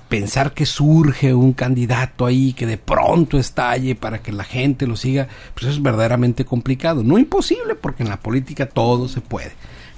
pensar 0.09 0.53
que 0.53 0.65
surge 0.65 1.35
un 1.35 1.53
candidato 1.53 2.25
ahí 2.25 2.53
que 2.53 2.65
de 2.65 2.77
pronto 2.77 3.37
estalle 3.37 3.93
para 3.93 4.23
que 4.23 4.31
la 4.31 4.43
gente 4.43 4.87
lo 4.87 4.95
siga, 4.95 5.27
pues 5.53 5.67
es 5.67 5.83
verdaderamente 5.83 6.45
complicado. 6.45 7.03
No 7.03 7.19
imposible, 7.19 7.75
porque 7.75 8.01
en 8.01 8.09
la 8.09 8.19
política 8.19 8.67
todo 8.67 9.07
se 9.07 9.21
puede 9.21 9.51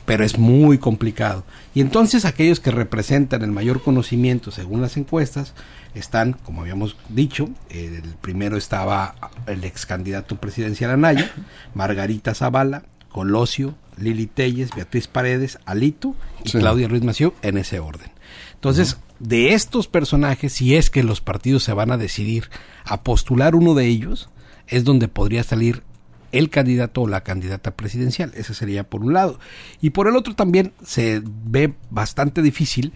pero 0.09 0.25
es 0.25 0.39
muy 0.39 0.79
complicado. 0.79 1.43
Y 1.75 1.81
entonces 1.81 2.25
aquellos 2.25 2.59
que 2.59 2.71
representan 2.71 3.43
el 3.43 3.51
mayor 3.51 3.83
conocimiento 3.83 4.49
según 4.49 4.81
las 4.81 4.97
encuestas 4.97 5.53
están, 5.93 6.33
como 6.33 6.61
habíamos 6.61 6.97
dicho, 7.09 7.47
el 7.69 8.01
primero 8.19 8.57
estaba 8.57 9.13
el 9.45 9.63
ex 9.63 9.85
candidato 9.85 10.37
presidencial 10.37 10.89
Anaya, 10.89 11.31
Margarita 11.75 12.33
Zavala, 12.33 12.85
Colosio, 13.11 13.75
Lili 13.97 14.25
Telles, 14.25 14.71
Beatriz 14.75 15.05
Paredes, 15.05 15.59
Alito 15.65 16.15
y 16.43 16.49
Claudia 16.53 16.87
Ruiz 16.87 17.03
Mació 17.03 17.35
en 17.43 17.59
ese 17.59 17.79
orden. 17.79 18.09
Entonces, 18.55 18.97
de 19.19 19.53
estos 19.53 19.87
personajes, 19.87 20.53
si 20.53 20.75
es 20.75 20.89
que 20.89 21.03
los 21.03 21.21
partidos 21.21 21.61
se 21.61 21.73
van 21.73 21.91
a 21.91 21.97
decidir 21.97 22.49
a 22.83 23.03
postular 23.03 23.53
uno 23.53 23.75
de 23.75 23.85
ellos, 23.85 24.31
es 24.65 24.85
donde 24.85 25.07
podría 25.07 25.43
salir 25.43 25.83
el 26.31 26.49
candidato 26.49 27.01
o 27.01 27.07
la 27.07 27.21
candidata 27.21 27.71
presidencial. 27.71 28.31
Ese 28.35 28.53
sería 28.53 28.83
por 28.83 29.01
un 29.01 29.13
lado. 29.13 29.39
Y 29.81 29.91
por 29.91 30.07
el 30.07 30.15
otro 30.15 30.35
también 30.35 30.73
se 30.83 31.21
ve 31.23 31.73
bastante 31.89 32.41
difícil 32.41 32.93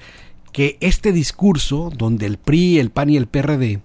que 0.52 0.78
este 0.82 1.12
discurso 1.12 1.92
donde 1.96 2.28
el 2.28 2.38
PRI, 2.38 2.80
el 2.80 2.92
PAN 2.92 3.10
y 3.10 3.18
el 3.18 3.28
PRD 3.28 3.82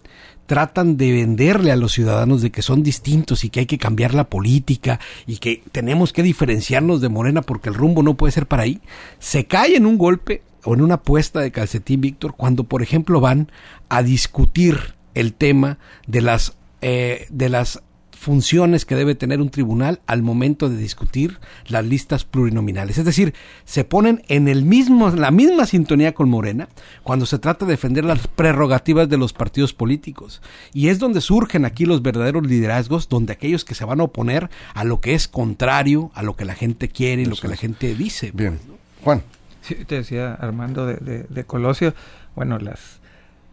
tratan 0.48 0.96
de 0.96 1.12
venderle 1.12 1.72
a 1.72 1.76
los 1.76 1.92
ciudadanos 1.92 2.40
de 2.40 2.50
que 2.50 2.62
son 2.62 2.82
distintos 2.82 3.44
y 3.44 3.50
que 3.50 3.60
hay 3.60 3.66
que 3.66 3.76
cambiar 3.76 4.14
la 4.14 4.30
política 4.30 4.98
y 5.26 5.36
que 5.36 5.62
tenemos 5.72 6.12
que 6.12 6.22
diferenciarnos 6.22 7.02
de 7.02 7.10
Morena 7.10 7.42
porque 7.42 7.68
el 7.68 7.74
rumbo 7.74 8.02
no 8.02 8.14
puede 8.14 8.32
ser 8.32 8.46
para 8.46 8.62
ahí, 8.62 8.80
se 9.18 9.46
cae 9.46 9.76
en 9.76 9.84
un 9.84 9.98
golpe 9.98 10.42
o 10.64 10.72
en 10.72 10.80
una 10.80 10.94
apuesta 10.94 11.40
de 11.40 11.52
calcetín, 11.52 12.00
Víctor, 12.00 12.34
cuando 12.34 12.64
por 12.64 12.82
ejemplo 12.82 13.20
van 13.20 13.52
a 13.90 14.02
discutir 14.02 14.94
el 15.14 15.34
tema 15.34 15.78
de 16.06 16.22
las 16.22 16.56
eh, 16.80 17.26
de 17.28 17.48
las 17.50 17.82
funciones 18.18 18.84
que 18.84 18.96
debe 18.96 19.14
tener 19.14 19.40
un 19.40 19.48
tribunal 19.48 20.00
al 20.06 20.22
momento 20.22 20.68
de 20.68 20.76
discutir 20.76 21.38
las 21.68 21.84
listas 21.84 22.24
plurinominales. 22.24 22.98
Es 22.98 23.04
decir, 23.04 23.32
se 23.64 23.84
ponen 23.84 24.22
en 24.28 24.48
el 24.48 24.64
mismo, 24.64 25.10
la 25.10 25.30
misma 25.30 25.66
sintonía 25.66 26.14
con 26.14 26.28
Morena 26.28 26.68
cuando 27.04 27.26
se 27.26 27.38
trata 27.38 27.64
de 27.64 27.72
defender 27.72 28.04
las 28.04 28.26
prerrogativas 28.26 29.08
de 29.08 29.18
los 29.18 29.32
partidos 29.32 29.72
políticos. 29.72 30.42
Y 30.74 30.88
es 30.88 30.98
donde 30.98 31.20
surgen 31.20 31.64
aquí 31.64 31.86
los 31.86 32.02
verdaderos 32.02 32.44
liderazgos, 32.44 33.08
donde 33.08 33.32
aquellos 33.32 33.64
que 33.64 33.76
se 33.76 33.84
van 33.84 34.00
a 34.00 34.04
oponer 34.04 34.50
a 34.74 34.82
lo 34.82 35.00
que 35.00 35.14
es 35.14 35.28
contrario 35.28 36.10
a 36.14 36.22
lo 36.22 36.34
que 36.34 36.44
la 36.44 36.54
gente 36.54 36.88
quiere 36.88 37.22
y 37.22 37.26
lo 37.26 37.36
que 37.36 37.48
la 37.48 37.56
gente 37.56 37.94
dice. 37.94 38.32
Bien. 38.34 38.58
Juan. 39.04 39.22
Sí, 39.62 39.76
te 39.86 39.96
decía 39.96 40.34
Armando 40.34 40.86
de, 40.86 41.24
de, 41.28 41.44
Colosio, 41.44 41.94
bueno, 42.34 42.58
las 42.58 42.98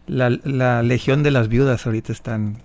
la, 0.07 0.29
la 0.29 0.81
legión 0.81 1.23
de 1.23 1.31
las 1.31 1.49
viudas 1.49 1.85
ahorita 1.85 2.11
están 2.11 2.61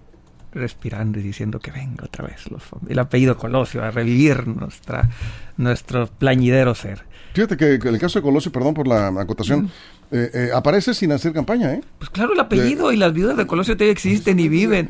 respirando 0.53 1.19
y 1.19 1.23
diciendo 1.23 1.61
que 1.61 1.71
venga 1.71 2.05
otra 2.05 2.27
vez 2.27 2.51
los, 2.51 2.63
el 2.89 2.99
apellido 2.99 3.37
Colosio 3.37 3.83
a 3.85 3.91
revivir 3.91 4.47
nuestra, 4.47 5.09
nuestro 5.57 6.07
plañidero 6.07 6.75
ser. 6.75 7.05
Fíjate 7.33 7.57
que 7.57 7.75
el 7.75 7.99
caso 7.99 8.19
de 8.19 8.23
Colosio, 8.23 8.51
perdón 8.51 8.75
por 8.75 8.89
la 8.89 9.09
acotación, 9.09 9.71
eh, 10.13 10.31
eh, 10.35 10.51
aparece 10.53 10.93
sin 10.93 11.13
hacer 11.13 11.33
campaña, 11.33 11.73
¿eh? 11.75 11.81
Pues 11.99 12.11
claro, 12.11 12.33
el 12.33 12.41
apellido 12.41 12.91
y 12.91 12.97
las 12.97 13.13
viudas 13.13 13.37
de 13.37 13.47
Colosio 13.47 13.77
todavía 13.77 13.93
existen 13.93 14.41
y 14.41 14.49
viven. 14.49 14.89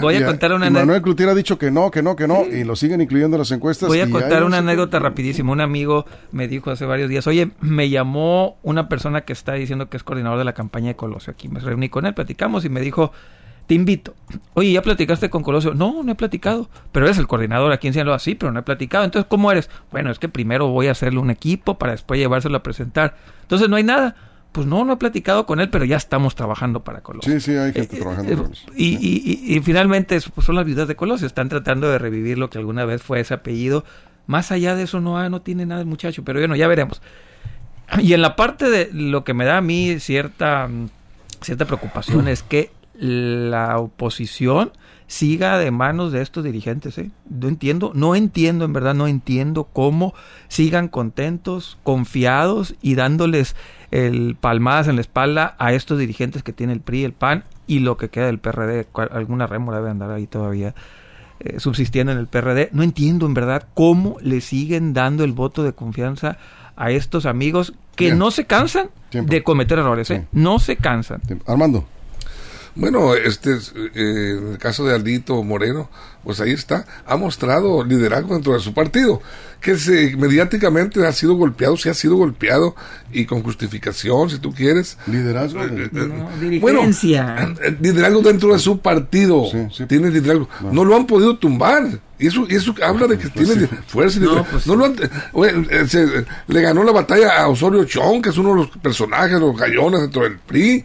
voy 0.00 0.16
a 0.16 0.26
contar 0.26 0.52
una 0.52 0.66
anécdota. 0.66 0.86
Manuel 0.86 1.02
Clutier 1.02 1.28
ha 1.28 1.34
dicho 1.36 1.56
que 1.56 1.70
no, 1.70 1.92
que 1.92 2.02
no, 2.02 2.16
que 2.16 2.26
no, 2.26 2.44
y 2.44 2.64
lo 2.64 2.74
siguen 2.74 3.00
incluyendo 3.00 3.36
en 3.36 3.38
las 3.38 3.52
encuestas. 3.52 3.88
Voy 3.88 4.00
a 4.00 4.10
contar 4.10 4.42
una 4.42 4.58
anécdota 4.58 4.98
rapidísima. 4.98 5.52
Un 5.52 5.60
amigo 5.60 6.04
me 6.32 6.48
dijo 6.48 6.72
hace 6.72 6.84
varios 6.84 7.08
días, 7.08 7.28
oye, 7.28 7.52
me 7.60 7.88
llamó 7.88 8.58
una 8.64 8.88
persona 8.88 9.20
que 9.20 9.32
está 9.32 9.52
diciendo 9.52 9.88
que 9.88 9.96
es 9.96 10.02
coordinador 10.02 10.38
de 10.38 10.44
la 10.44 10.54
campaña 10.54 10.88
de 10.88 10.96
Colosio 10.96 11.32
aquí. 11.32 11.48
Me 11.48 11.60
reuní 11.60 11.88
con 11.88 12.04
él, 12.04 12.14
platicamos 12.14 12.64
y 12.64 12.70
me 12.70 12.80
dijo, 12.80 13.12
te 13.68 13.74
invito. 13.74 14.14
Oye, 14.54 14.72
¿ya 14.72 14.80
platicaste 14.80 15.28
con 15.28 15.42
Colosio? 15.42 15.74
No, 15.74 16.02
no 16.02 16.12
he 16.12 16.14
platicado. 16.14 16.70
Pero 16.90 17.04
eres 17.04 17.18
el 17.18 17.26
coordinador 17.26 17.70
aquí 17.70 17.86
en 17.86 17.92
Sinaloa, 17.92 18.16
así, 18.16 18.34
pero 18.34 18.50
no 18.50 18.60
he 18.60 18.62
platicado. 18.62 19.04
Entonces, 19.04 19.28
¿cómo 19.28 19.52
eres? 19.52 19.68
Bueno, 19.92 20.10
es 20.10 20.18
que 20.18 20.30
primero 20.30 20.68
voy 20.68 20.86
a 20.86 20.92
hacerle 20.92 21.20
un 21.20 21.30
equipo 21.30 21.78
para 21.78 21.92
después 21.92 22.18
llevárselo 22.18 22.56
a 22.56 22.62
presentar. 22.62 23.16
Entonces, 23.42 23.68
no 23.68 23.76
hay 23.76 23.84
nada. 23.84 24.16
Pues 24.52 24.66
no, 24.66 24.86
no 24.86 24.94
he 24.94 24.96
platicado 24.96 25.44
con 25.44 25.60
él, 25.60 25.68
pero 25.68 25.84
ya 25.84 25.98
estamos 25.98 26.34
trabajando 26.34 26.82
para 26.82 27.02
Colosio. 27.02 27.30
Sí, 27.30 27.40
sí, 27.40 27.56
hay 27.58 27.74
gente 27.74 27.94
eh, 27.94 28.00
trabajando 28.00 28.32
eh, 28.32 28.50
y, 28.74 28.96
y, 28.96 29.56
y, 29.56 29.60
finalmente 29.60 30.18
pues 30.34 30.46
son 30.46 30.56
las 30.56 30.64
viudas 30.64 30.88
de 30.88 30.96
Colosio. 30.96 31.26
Están 31.26 31.50
tratando 31.50 31.90
de 31.90 31.98
revivir 31.98 32.38
lo 32.38 32.48
que 32.48 32.56
alguna 32.56 32.86
vez 32.86 33.02
fue 33.02 33.20
ese 33.20 33.34
apellido. 33.34 33.84
Más 34.26 34.50
allá 34.50 34.74
de 34.74 34.84
eso 34.84 35.02
no, 35.02 35.28
no 35.28 35.42
tiene 35.42 35.66
nada 35.66 35.82
el 35.82 35.86
muchacho, 35.86 36.24
pero 36.24 36.38
bueno, 36.38 36.56
ya 36.56 36.66
veremos. 36.66 37.02
Y 37.98 38.14
en 38.14 38.22
la 38.22 38.34
parte 38.34 38.70
de 38.70 38.88
lo 38.92 39.24
que 39.24 39.34
me 39.34 39.44
da 39.44 39.58
a 39.58 39.60
mí 39.60 40.00
cierta, 40.00 40.70
cierta 41.42 41.66
preocupación 41.66 42.28
es 42.28 42.42
que 42.42 42.70
la 42.98 43.78
oposición 43.78 44.72
siga 45.06 45.58
de 45.58 45.70
manos 45.70 46.12
de 46.12 46.20
estos 46.20 46.44
dirigentes. 46.44 46.98
¿eh? 46.98 47.10
No 47.30 47.48
entiendo, 47.48 47.92
no 47.94 48.14
entiendo, 48.14 48.64
en 48.64 48.72
verdad, 48.72 48.94
no 48.94 49.06
entiendo 49.06 49.64
cómo 49.72 50.14
sigan 50.48 50.88
contentos, 50.88 51.78
confiados 51.82 52.74
y 52.82 52.94
dándoles 52.94 53.56
el 53.90 54.36
palmadas 54.38 54.88
en 54.88 54.96
la 54.96 55.00
espalda 55.00 55.56
a 55.58 55.72
estos 55.72 55.98
dirigentes 55.98 56.42
que 56.42 56.52
tiene 56.52 56.74
el 56.74 56.80
PRI, 56.80 57.04
el 57.04 57.12
PAN 57.12 57.44
y 57.66 57.78
lo 57.78 57.96
que 57.96 58.10
queda 58.10 58.26
del 58.26 58.38
PRD. 58.38 58.86
Alguna 59.10 59.46
rémora 59.46 59.78
debe 59.78 59.90
andar 59.90 60.10
ahí 60.10 60.26
todavía 60.26 60.74
eh, 61.40 61.60
subsistiendo 61.60 62.12
en 62.12 62.18
el 62.18 62.26
PRD. 62.26 62.68
No 62.72 62.82
entiendo, 62.82 63.26
en 63.26 63.34
verdad, 63.34 63.68
cómo 63.74 64.16
le 64.20 64.40
siguen 64.40 64.92
dando 64.92 65.24
el 65.24 65.32
voto 65.32 65.62
de 65.62 65.72
confianza 65.72 66.36
a 66.76 66.90
estos 66.90 67.26
amigos 67.26 67.74
que 67.96 68.14
no 68.14 68.30
se 68.30 68.46
cansan 68.46 68.90
de 69.10 69.42
cometer 69.42 69.78
errores. 69.78 70.10
¿eh? 70.10 70.26
No 70.32 70.58
se 70.58 70.76
cansan. 70.76 71.22
Armando. 71.46 71.86
Bueno, 72.78 73.16
este, 73.16 73.54
eh, 73.54 74.36
en 74.38 74.52
el 74.52 74.58
caso 74.58 74.86
de 74.86 74.94
Aldito 74.94 75.42
Moreno, 75.42 75.90
pues 76.22 76.40
ahí 76.40 76.52
está, 76.52 76.86
ha 77.06 77.16
mostrado 77.16 77.82
liderazgo 77.82 78.34
dentro 78.34 78.52
de 78.52 78.60
su 78.60 78.72
partido, 78.72 79.20
que 79.60 79.76
se, 79.76 80.16
mediáticamente 80.16 81.04
ha 81.04 81.10
sido 81.10 81.34
golpeado, 81.34 81.76
se 81.76 81.90
ha 81.90 81.94
sido 81.94 82.14
golpeado 82.14 82.76
y 83.12 83.26
con 83.26 83.42
justificación, 83.42 84.30
si 84.30 84.38
tú 84.38 84.54
quieres. 84.54 84.96
Liderazgo. 85.08 85.64
Eh, 85.64 85.90
eh, 85.92 86.58
bueno, 86.60 86.82
liderazgo 87.80 88.22
dentro 88.22 88.52
de 88.52 88.60
su 88.60 88.78
partido. 88.78 89.46
Tiene 89.88 90.12
liderazgo. 90.12 90.48
No. 90.70 90.84
lo 90.84 90.94
han 90.94 91.06
podido 91.06 91.36
tumbar. 91.36 91.98
Y 92.20 92.28
eso, 92.28 92.46
y 92.48 92.54
eso 92.54 92.74
habla 92.80 93.08
de 93.08 93.18
que 93.18 93.28
pues 93.28 93.48
tiene 93.48 93.66
fuerza. 93.88 94.20
No, 94.20 94.44
pues 94.44 94.68
no 94.68 94.76
lo 94.76 94.84
han, 94.84 94.96
le 96.46 96.60
ganó 96.62 96.84
la 96.84 96.92
batalla 96.92 97.40
a 97.40 97.48
Osorio 97.48 97.84
Chong, 97.84 98.22
que 98.22 98.30
es 98.30 98.38
uno 98.38 98.50
de 98.50 98.56
los 98.56 98.70
personajes, 98.78 99.40
los 99.40 99.56
gallones 99.56 100.00
dentro 100.02 100.22
del 100.22 100.38
PRI 100.38 100.84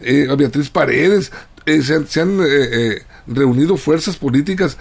eh, 0.00 0.28
a 0.30 0.34
Beatriz 0.34 0.70
Paredes, 0.70 1.32
eh, 1.64 1.82
se 1.82 2.20
han, 2.20 2.40
eh, 2.46 3.02
reunido 3.26 3.76
fuerzas 3.76 4.16
políticas, 4.16 4.78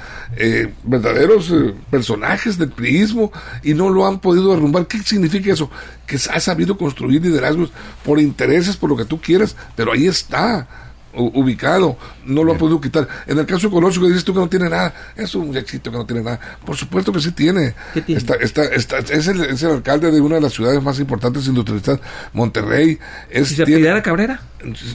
verdaderos 0.84 1.52
personajes 1.90 2.60
del 2.60 2.70
priismo 2.70 3.32
y 3.64 3.74
no 3.74 3.90
lo 3.90 4.06
han 4.06 4.20
podido 4.20 4.52
derrumbar. 4.52 4.86
¿Qué 4.86 5.00
significa 5.00 5.52
eso? 5.52 5.72
Que 6.06 6.18
ha 6.18 6.40
sabido 6.40 6.78
construir 6.78 7.24
liderazgos 7.24 7.72
por 8.04 8.20
intereses, 8.20 8.78
por 8.78 8.92
lo 8.92 8.98
que 8.98 9.06
tú 9.06 9.20
quieras, 9.20 9.56
pero 9.76 9.94
ahí 9.94 10.06
está 10.06 10.68
ubicado, 11.16 11.98
no 12.26 12.44
lo 12.44 12.54
ha 12.54 12.58
podido 12.58 12.80
quitar. 12.82 13.08
En 13.28 13.40
el 13.40 13.46
caso 13.46 13.68
ecológico 13.68 14.08
dices 14.08 14.24
tú 14.24 14.34
que 14.34 14.40
no 14.40 14.50
tiene 14.50 14.70
nada, 14.70 14.94
es 15.16 15.34
un 15.36 15.48
muchachito 15.48 15.92
que 15.92 15.98
no 15.98 16.06
tiene 16.06 16.24
nada. 16.24 16.40
Por 16.66 16.76
supuesto 16.76 17.12
que 17.12 17.20
sí 17.20 17.32
tiene. 17.32 17.74
Está, 18.08 18.36
está, 18.36 18.64
está, 18.66 19.00
es, 19.00 19.28
el, 19.28 19.42
es, 19.42 19.64
el, 19.64 19.72
alcalde 19.72 20.12
de 20.12 20.22
una 20.22 20.36
de 20.36 20.42
las 20.42 20.54
ciudades 20.54 20.82
más 20.82 21.00
importantes 21.00 21.48
industrializadas, 21.48 22.02
Monterrey. 22.34 23.00
Es, 23.30 23.52
¿Y 23.52 23.56
se 23.56 24.02
Cabrera? 24.02 24.40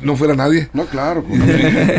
No 0.02 0.16
fuera 0.16 0.34
nadie. 0.34 0.68
No, 0.72 0.84
claro. 0.86 1.24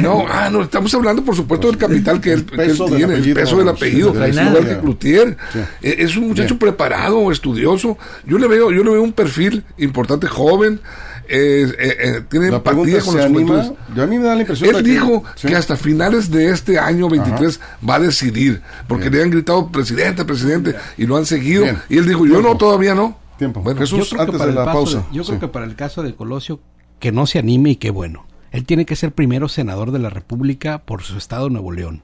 no, 0.01 0.25
ah, 0.29 0.49
no, 0.51 0.63
estamos 0.63 0.93
hablando 0.93 1.23
por 1.23 1.35
supuesto 1.35 1.67
del 1.67 1.77
capital 1.77 2.19
que 2.19 2.33
él, 2.33 2.45
que 2.45 2.63
él 2.63 2.77
tiene, 2.95 3.15
el 3.15 3.33
peso 3.33 3.57
del 3.57 3.69
apellido, 3.69 4.09
igual 4.09 4.67
que 4.67 4.77
Cloutier. 4.79 5.37
E, 5.81 5.95
es 5.99 6.15
un 6.17 6.29
muchacho 6.29 6.57
preparado, 6.57 7.31
estudioso. 7.31 7.97
Yo 8.25 8.37
le 8.37 8.47
veo, 8.47 8.71
yo 8.71 8.83
le 8.83 8.91
veo 8.91 9.01
un 9.01 9.13
perfil 9.13 9.63
importante, 9.77 10.27
joven 10.27 10.79
eh, 11.27 11.75
eh, 11.79 12.21
tiene 12.29 12.47
empatía 12.47 13.01
con 13.01 13.17
los 13.17 13.25
anima, 13.25 13.73
Yo 13.95 14.03
a 14.03 14.07
mí 14.07 14.17
me 14.17 14.25
da 14.25 14.35
la 14.35 14.41
impresión 14.41 14.75
Él 14.75 14.83
dijo 14.83 15.23
que, 15.41 15.55
hasta 15.55 15.75
finales 15.75 16.31
de 16.31 16.49
este 16.49 16.79
año 16.79 17.09
23 17.09 17.59
va 17.87 17.95
a 17.95 17.99
decidir, 17.99 18.61
porque 18.87 19.09
le 19.09 19.23
han 19.23 19.29
gritado 19.29 19.71
presidente, 19.71 20.25
presidente, 20.25 20.75
y 20.97 21.05
lo 21.05 21.17
han 21.17 21.25
seguido. 21.25 21.65
Y 21.89 21.97
él 21.97 22.07
dijo, 22.07 22.25
yo 22.25 22.41
no, 22.41 22.57
todavía 22.57 22.95
no. 22.95 23.17
Tiempo. 23.37 23.61
Bueno, 23.61 23.79
Jesús, 23.79 24.13
antes 24.13 24.39
de 24.39 24.51
la 24.51 24.65
pausa. 24.65 25.05
yo 25.11 25.23
creo 25.23 25.39
que 25.39 25.47
para 25.47 25.65
el 25.65 25.75
caso 25.75 26.03
de 26.03 26.13
Colosio, 26.15 26.59
que 26.99 27.11
no 27.11 27.25
se 27.25 27.39
anime 27.39 27.71
y 27.71 27.75
qué 27.77 27.89
bueno. 27.89 28.25
Él 28.51 28.65
tiene 28.65 28.85
que 28.85 28.95
ser 28.95 29.13
primero 29.13 29.47
senador 29.47 29.91
de 29.91 29.99
la 29.99 30.09
República 30.09 30.83
por 30.83 31.03
su 31.03 31.17
estado 31.17 31.49
Nuevo 31.49 31.71
León. 31.71 32.03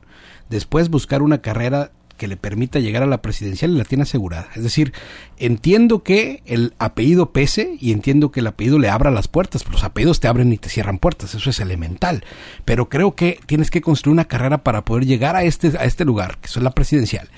Después 0.50 0.90
buscar 0.90 1.22
una 1.22 1.42
carrera 1.42 1.92
que 2.18 2.28
le 2.28 2.36
permita 2.36 2.80
llegar 2.80 3.04
a 3.04 3.08
la 3.08 3.22
presidencial 3.22 3.72
y 3.72 3.78
la 3.78 3.86
tiene 3.86 4.04
asegurada. 4.04 4.50
Es 4.56 4.64
decir, 4.64 4.94
entiendo 5.38 6.04
que 6.04 6.42
el 6.46 6.74
apellido 6.80 7.32
pese 7.32 7.78
y 7.80 7.92
entiendo 7.92 8.32
que 8.32 8.42
el 8.42 8.48
apellido 8.48 8.80
le 8.80 8.90
abra 8.90 9.12
las 9.12 9.28
puertas. 9.28 9.66
Los 9.72 9.84
apellidos 9.84 10.20
te 10.20 10.28
abren 10.28 10.52
y 10.52 10.58
te 10.58 10.70
cierran 10.70 10.98
puertas, 10.98 11.36
eso 11.36 11.50
es 11.50 11.60
elemental. 11.60 12.26
Pero 12.66 12.90
creo 12.90 13.16
que 13.16 13.40
tienes 13.46 13.72
que 13.72 13.82
construir 13.82 14.14
una 14.14 14.26
carrera 14.26 14.64
para 14.64 14.84
poder 14.84 15.06
llegar 15.06 15.36
a 15.36 15.44
este, 15.44 15.78
a 15.78 15.86
este 15.86 16.06
lugar, 16.06 16.38
que 16.40 16.48
es 16.48 16.58
la 16.58 16.72
presidencial. 16.72 17.30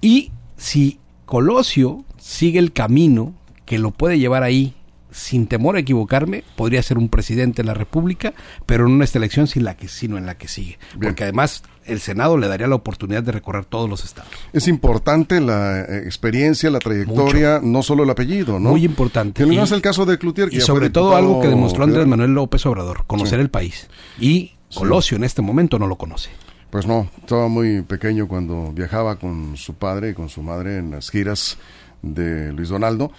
Y 0.00 0.32
si 0.56 0.98
Colosio 1.26 2.04
sigue 2.18 2.58
el 2.58 2.72
camino 2.72 3.34
que 3.66 3.78
lo 3.78 3.90
puede 3.90 4.18
llevar 4.18 4.42
ahí 4.42 4.74
sin 5.10 5.46
temor 5.46 5.76
a 5.76 5.80
equivocarme, 5.80 6.44
podría 6.56 6.82
ser 6.82 6.98
un 6.98 7.08
presidente 7.08 7.62
de 7.62 7.66
la 7.66 7.74
República, 7.74 8.32
pero 8.66 8.86
en 8.86 9.02
esta 9.02 9.18
elección 9.18 9.46
sin 9.46 9.64
la 9.64 9.76
que, 9.76 9.88
sino 9.88 10.18
en 10.18 10.26
la 10.26 10.36
que 10.36 10.48
sigue. 10.48 10.78
Porque 11.00 11.24
además 11.24 11.62
el 11.86 12.00
Senado 12.00 12.36
le 12.36 12.48
daría 12.48 12.66
la 12.66 12.74
oportunidad 12.74 13.22
de 13.22 13.32
recorrer 13.32 13.64
todos 13.64 13.88
los 13.88 14.04
estados. 14.04 14.30
Es 14.52 14.68
importante 14.68 15.40
la 15.40 15.80
eh, 15.80 16.02
experiencia, 16.04 16.70
la 16.70 16.78
trayectoria, 16.78 17.60
no 17.62 17.82
solo 17.82 18.04
el 18.04 18.10
apellido, 18.10 18.58
¿no? 18.58 18.70
Muy 18.70 18.84
importante. 18.84 19.44
Que 19.44 19.54
no 19.54 19.64
es 19.64 19.72
el 19.72 19.82
caso 19.82 20.06
de 20.06 20.18
Cloutier. 20.18 20.52
y 20.52 20.60
sobre 20.60 20.90
todo 20.90 21.16
algo 21.16 21.40
que 21.40 21.48
demostró 21.48 21.84
Andrés 21.84 22.06
Manuel 22.06 22.32
López 22.32 22.64
Obrador, 22.66 23.04
conocer 23.06 23.40
el 23.40 23.50
país. 23.50 23.88
Y 24.18 24.52
Colosio 24.74 25.16
en 25.16 25.24
este 25.24 25.42
momento 25.42 25.78
no 25.78 25.86
lo 25.86 25.96
conoce. 25.96 26.30
Pues 26.70 26.86
no, 26.86 27.08
estaba 27.18 27.48
muy 27.48 27.82
pequeño 27.82 28.28
cuando 28.28 28.70
viajaba 28.72 29.16
con 29.16 29.56
su 29.56 29.74
padre 29.74 30.10
y 30.10 30.14
con 30.14 30.28
su 30.28 30.42
madre 30.42 30.78
en 30.78 30.92
las 30.92 31.10
giras 31.10 31.58
de 32.02 32.52
Luis 32.52 32.68
Donaldo. 32.68 33.10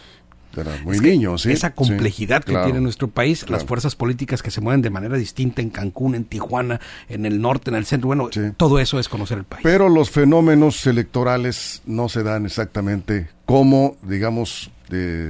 Era 0.56 0.72
muy 0.84 1.00
niño, 1.00 1.38
sí. 1.38 1.52
Esa 1.52 1.74
complejidad 1.74 2.44
que 2.44 2.56
tiene 2.56 2.82
nuestro 2.82 3.08
país, 3.08 3.50
las 3.50 3.64
fuerzas 3.64 3.96
políticas 3.96 4.44
que 4.44 4.52
se 4.52 4.62
mueven 4.62 4.82
de 4.82 4.90
manera 4.90 5.18
distinta 5.18 5.62
en 5.62 5.70
Cancún, 5.70 6.16
en 6.16 6.26
Tijuana, 6.26 6.80
en 7.10 7.26
el 7.26 7.42
norte, 7.42 7.70
en 7.70 7.76
el 7.76 7.86
centro, 7.86 8.08
bueno, 8.08 8.30
todo 8.58 8.80
eso 8.80 9.00
es 9.00 9.10
conocer 9.10 9.38
el 9.40 9.44
país. 9.46 9.64
Pero 9.64 9.90
los 9.90 10.10
fenómenos 10.10 10.86
electorales 10.88 11.82
no 11.86 12.10
se 12.10 12.24
dan 12.24 12.46
exactamente 12.46 13.30
como, 13.46 13.98
digamos, 14.04 14.72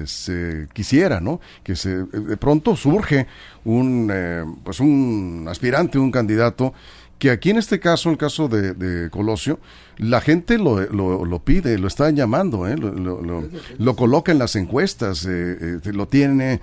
se 0.05 0.67
quisiera, 0.73 1.19
¿no? 1.19 1.39
Que 1.63 1.75
se 1.75 2.03
de 2.03 2.37
pronto 2.37 2.75
surge 2.75 3.27
un 3.63 4.09
eh, 4.11 4.43
pues 4.63 4.79
un 4.79 5.45
aspirante, 5.47 5.99
un 5.99 6.11
candidato 6.11 6.73
que 7.21 7.29
aquí 7.29 7.51
en 7.51 7.59
este 7.59 7.79
caso, 7.79 8.09
el 8.09 8.17
caso 8.17 8.47
de, 8.47 9.11
Colosio, 9.11 9.59
la 9.97 10.21
gente 10.21 10.57
lo, 10.57 10.81
lo, 10.81 11.39
pide, 11.43 11.77
lo 11.77 11.87
está 11.87 12.09
llamando, 12.09 12.67
¿eh? 12.67 12.75
lo, 12.75 13.95
coloca 13.95 14.31
en 14.31 14.39
las 14.39 14.55
encuestas, 14.55 15.27
eh, 15.27 15.81
eh, 15.85 15.93
lo 15.93 16.07
tiene 16.07 16.61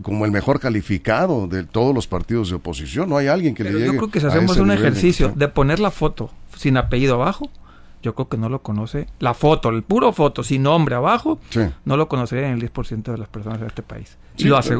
como 0.00 0.24
el 0.24 0.30
mejor 0.30 0.60
calificado 0.60 1.46
de 1.46 1.64
todos 1.64 1.94
los 1.94 2.06
partidos 2.06 2.48
de 2.48 2.54
oposición. 2.54 3.10
No 3.10 3.18
hay 3.18 3.26
alguien 3.26 3.54
que 3.54 3.64
le 3.64 3.72
llegue. 3.72 3.84
Yo 3.84 3.96
creo 3.98 4.10
que 4.10 4.20
si 4.20 4.26
hacemos 4.28 4.56
un 4.56 4.70
ejercicio 4.70 5.30
de 5.36 5.48
poner 5.48 5.78
la 5.78 5.90
foto 5.90 6.30
sin 6.56 6.78
apellido 6.78 7.16
abajo, 7.16 7.50
yo 8.02 8.14
creo 8.14 8.30
que 8.30 8.38
no 8.38 8.48
lo 8.48 8.62
conoce. 8.62 9.08
La 9.18 9.34
foto, 9.34 9.68
el 9.68 9.82
puro 9.82 10.14
foto, 10.14 10.42
sin 10.42 10.62
nombre 10.62 10.94
abajo, 10.94 11.38
no 11.84 11.98
lo 11.98 12.08
conocería 12.08 12.48
en 12.48 12.54
el 12.54 12.72
10% 12.72 13.02
de 13.12 13.18
las 13.18 13.28
personas 13.28 13.60
de 13.60 13.66
este 13.66 13.82
país. 13.82 14.16
Sí, 14.36 14.48
lo 14.48 14.56
hace, 14.56 14.74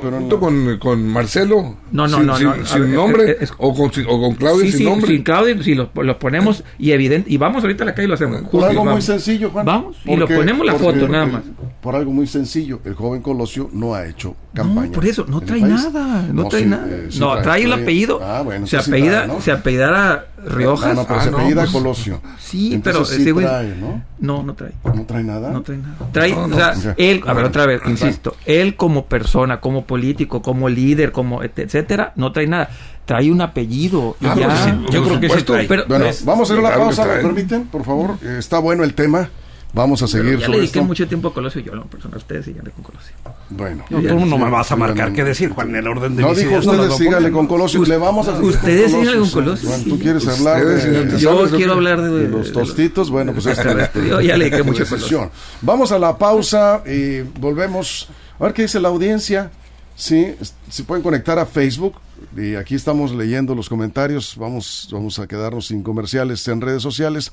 pero, 0.00 0.40
con, 0.40 0.78
con, 0.78 1.08
Marcelo, 1.08 1.76
no, 1.92 2.08
no, 2.08 2.22
no, 2.22 2.36
sin, 2.36 2.92
nombre, 2.92 3.38
o, 3.58 3.72
con, 3.72 3.90
o 4.06 4.20
con 4.20 4.34
Claudio 4.34 4.70
sin 4.70 4.84
nombre. 4.84 5.12
Sin 5.12 5.22
Claudio, 5.22 5.62
si 5.62 5.74
los, 5.74 5.88
ponemos 6.18 6.64
y 6.76 6.90
evidente, 6.90 7.30
y 7.30 7.36
vamos 7.36 7.62
ahorita 7.62 7.84
a 7.84 7.86
la 7.86 7.94
calle 7.94 8.06
y 8.06 8.08
lo 8.08 8.14
hacemos. 8.14 8.42
Por 8.50 8.64
algo 8.64 8.84
muy 8.84 9.00
sencillo, 9.00 9.50
Juan. 9.50 9.64
Vamos, 9.64 9.96
y 10.04 10.16
lo 10.16 10.26
ponemos 10.26 10.66
la 10.66 10.74
foto, 10.74 11.08
nada 11.08 11.26
más. 11.26 11.42
Por 11.80 11.94
algo 11.94 12.12
muy 12.12 12.26
sencillo, 12.26 12.80
el 12.84 12.94
joven 12.94 13.22
Colosio 13.22 13.70
no 13.72 13.94
ha 13.94 14.06
hecho 14.06 14.34
campaña. 14.52 14.90
por 14.92 15.06
eso, 15.06 15.24
no 15.28 15.40
trae 15.40 15.60
nada, 15.60 16.26
no, 16.32 16.48
trae 16.48 16.66
nada. 16.66 16.86
Eh, 16.88 17.08
no, 17.18 17.40
trae, 17.40 17.62
el 17.62 17.72
apellido, 17.72 18.20
ah, 18.22 18.42
bueno, 18.42 18.66
se, 18.66 18.76
apellida, 18.76 19.28
se 19.40 19.52
apellidara 19.52 20.26
Riojas. 20.44 20.94
No, 20.94 21.06
pero 21.06 21.20
se 21.20 21.28
apellida 21.28 21.62
pues, 21.62 21.70
Colosio. 21.70 22.20
Sí, 22.38 22.80
pero 22.82 23.04
sí 23.04 23.32
trae, 23.32 23.74
¿no? 23.76 24.02
No, 24.20 24.42
no 24.42 24.54
trae. 24.54 24.72
¿No 24.84 25.04
trae 25.04 25.22
nada? 25.22 25.50
No 25.50 25.62
trae 25.62 25.78
nada. 25.78 25.96
Trae, 26.12 26.32
o 26.34 26.54
sea, 26.54 26.94
él, 26.96 27.22
a 27.26 27.32
ver, 27.32 27.44
otra 27.44 27.66
vez, 27.66 27.80
insisto, 27.86 28.34
él 28.48 28.76
como 28.76 29.04
persona, 29.04 29.60
como 29.60 29.84
político, 29.84 30.40
como 30.40 30.70
líder, 30.70 31.12
como 31.12 31.42
etcétera, 31.42 32.14
no 32.16 32.32
trae 32.32 32.46
nada. 32.46 32.70
Trae 33.04 33.30
un 33.30 33.40
apellido. 33.42 34.16
Y 34.20 34.26
ah, 34.26 34.34
ya, 34.36 34.80
yo 34.90 35.04
creo 35.04 35.20
que 35.20 35.28
sí 35.28 35.42
trae. 35.42 35.66
Pero, 35.68 35.84
bueno, 35.86 36.06
vamos 36.24 36.50
a 36.50 36.52
hacer 36.52 36.64
una 36.64 36.74
pausa, 36.74 37.04
¿me 37.04 37.22
permiten? 37.22 37.66
Por 37.66 37.84
favor. 37.84 38.16
Está 38.22 38.58
bueno 38.58 38.84
el 38.84 38.94
tema. 38.94 39.28
Vamos 39.74 40.02
a 40.02 40.08
seguir. 40.08 40.38
ya 40.38 40.48
le 40.48 40.58
dediqué 40.58 40.80
mucho 40.80 41.06
tiempo 41.06 41.28
a 41.28 41.34
Colosio, 41.34 41.60
yo, 41.60 41.74
no, 41.74 41.84
persona, 41.84 42.16
ustedes 42.16 42.46
síganle 42.46 42.70
con 42.70 42.84
Colosio. 42.84 43.14
Bueno, 43.50 43.84
no, 43.90 44.00
tú 44.00 44.24
no 44.24 44.38
me 44.38 44.50
vas 44.50 44.72
a 44.72 44.76
marcar 44.76 45.12
qué 45.12 45.24
decir, 45.24 45.50
Juan, 45.50 45.68
en 45.68 45.76
el 45.76 45.88
orden 45.88 46.16
de 46.16 46.22
No 46.22 46.34
dijo 46.34 46.56
ustedes, 46.56 46.96
síganle 46.96 47.30
con 47.30 47.46
Colosio, 47.46 47.84
le 47.84 47.98
vamos 47.98 48.28
a 48.28 48.32
Ustedes 48.32 48.90
síganle 48.90 49.18
con 49.18 49.30
Colosio. 49.30 49.68
Juan, 49.68 49.84
tú 49.84 49.98
quieres 49.98 50.26
hablar 50.26 50.64
de, 50.64 51.18
Yo 51.18 51.50
quiero 51.50 51.74
hablar 51.74 52.00
de, 52.00 52.28
los 52.28 52.50
tostitos, 52.50 53.10
bueno, 53.10 53.34
pues 53.34 53.44
esta 53.44 53.92
Yo 54.08 54.22
ya 54.22 54.38
le 54.38 54.46
dediqué 54.46 54.62
mucho 54.62 54.86
Colosio. 54.86 55.30
Vamos 55.60 55.92
a 55.92 55.98
la 55.98 56.16
pausa 56.16 56.82
y 56.86 57.20
volvemos. 57.20 58.08
A 58.38 58.44
ver 58.44 58.54
qué 58.54 58.62
dice 58.62 58.80
la 58.80 58.88
audiencia. 58.88 59.50
Sí, 59.96 60.36
se 60.70 60.84
pueden 60.84 61.02
conectar 61.02 61.40
a 61.40 61.46
Facebook 61.46 61.94
y 62.36 62.54
aquí 62.54 62.76
estamos 62.76 63.12
leyendo 63.12 63.54
los 63.54 63.68
comentarios. 63.68 64.36
Vamos, 64.36 64.88
vamos 64.92 65.18
a 65.18 65.26
quedarnos 65.26 65.66
sin 65.66 65.82
comerciales 65.82 66.46
en 66.46 66.60
redes 66.60 66.82
sociales. 66.82 67.32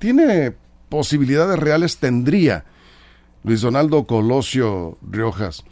Tiene 0.00 0.54
posibilidades 0.88 1.56
reales 1.56 1.98
tendría 1.98 2.64
Luis 3.44 3.60
Donaldo 3.60 4.08
Colosio 4.08 4.98
Riojas 5.08 5.64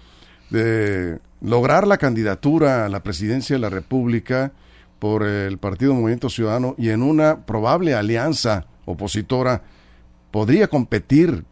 de 0.50 1.18
lograr 1.40 1.86
la 1.86 1.98
candidatura 1.98 2.86
a 2.86 2.88
la 2.88 3.02
presidencia 3.02 3.56
de 3.56 3.60
la 3.60 3.70
República 3.70 4.52
por 5.00 5.24
el 5.24 5.58
Partido 5.58 5.92
Movimiento 5.92 6.30
Ciudadano 6.30 6.76
y 6.78 6.90
en 6.90 7.02
una 7.02 7.46
probable 7.46 7.94
alianza 7.94 8.66
opositora 8.84 9.62
podría 10.30 10.68
competir 10.68 11.44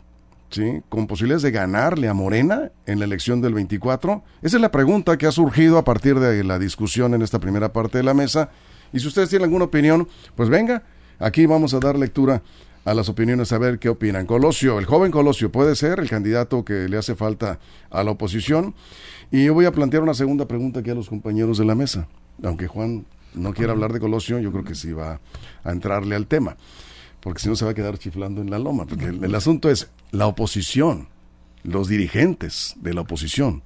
¿sí? 0.50 0.82
con 0.88 1.06
posibilidades 1.06 1.42
de 1.42 1.50
ganarle 1.50 2.08
a 2.08 2.14
Morena 2.14 2.70
en 2.86 2.98
la 2.98 3.04
elección 3.04 3.40
del 3.40 3.54
24? 3.54 4.22
Esa 4.42 4.56
es 4.56 4.60
la 4.60 4.70
pregunta 4.70 5.16
que 5.18 5.26
ha 5.26 5.32
surgido 5.32 5.78
a 5.78 5.84
partir 5.84 6.18
de 6.18 6.44
la 6.44 6.58
discusión 6.58 7.14
en 7.14 7.22
esta 7.22 7.38
primera 7.38 7.72
parte 7.72 7.98
de 7.98 8.04
la 8.04 8.14
mesa. 8.14 8.50
Y 8.92 9.00
si 9.00 9.08
ustedes 9.08 9.28
tienen 9.28 9.44
alguna 9.44 9.64
opinión, 9.66 10.08
pues 10.34 10.48
venga, 10.48 10.82
aquí 11.18 11.46
vamos 11.46 11.74
a 11.74 11.80
dar 11.80 11.98
lectura 11.98 12.42
a 12.86 12.94
las 12.94 13.08
opiniones 13.08 13.52
a 13.52 13.58
ver 13.58 13.80
qué 13.80 13.88
opinan. 13.88 14.26
Colosio, 14.26 14.78
el 14.78 14.86
joven 14.86 15.10
Colosio 15.10 15.50
puede 15.50 15.74
ser 15.74 15.98
el 15.98 16.08
candidato 16.08 16.64
que 16.64 16.88
le 16.88 16.96
hace 16.96 17.16
falta 17.16 17.58
a 17.90 18.04
la 18.04 18.12
oposición. 18.12 18.74
Y 19.32 19.44
yo 19.44 19.54
voy 19.54 19.66
a 19.66 19.72
plantear 19.72 20.04
una 20.04 20.14
segunda 20.14 20.46
pregunta 20.46 20.80
aquí 20.80 20.90
a 20.90 20.94
los 20.94 21.08
compañeros 21.08 21.58
de 21.58 21.64
la 21.64 21.74
mesa. 21.74 22.06
Aunque 22.44 22.68
Juan 22.68 23.04
no 23.34 23.52
quiera 23.54 23.72
hablar 23.72 23.92
de 23.92 23.98
Colosio, 23.98 24.38
yo 24.38 24.52
creo 24.52 24.62
que 24.62 24.76
sí 24.76 24.92
va 24.92 25.20
a 25.64 25.72
entrarle 25.72 26.14
al 26.14 26.28
tema. 26.28 26.56
Porque 27.20 27.40
si 27.40 27.48
no 27.48 27.56
se 27.56 27.64
va 27.64 27.72
a 27.72 27.74
quedar 27.74 27.98
chiflando 27.98 28.40
en 28.40 28.50
la 28.50 28.60
loma. 28.60 28.86
Porque 28.86 29.06
el 29.06 29.34
asunto 29.34 29.68
es 29.68 29.90
la 30.10 30.26
oposición, 30.26 31.08
los 31.62 31.88
dirigentes 31.88 32.74
de 32.76 32.94
la 32.94 33.02
oposición 33.02 33.62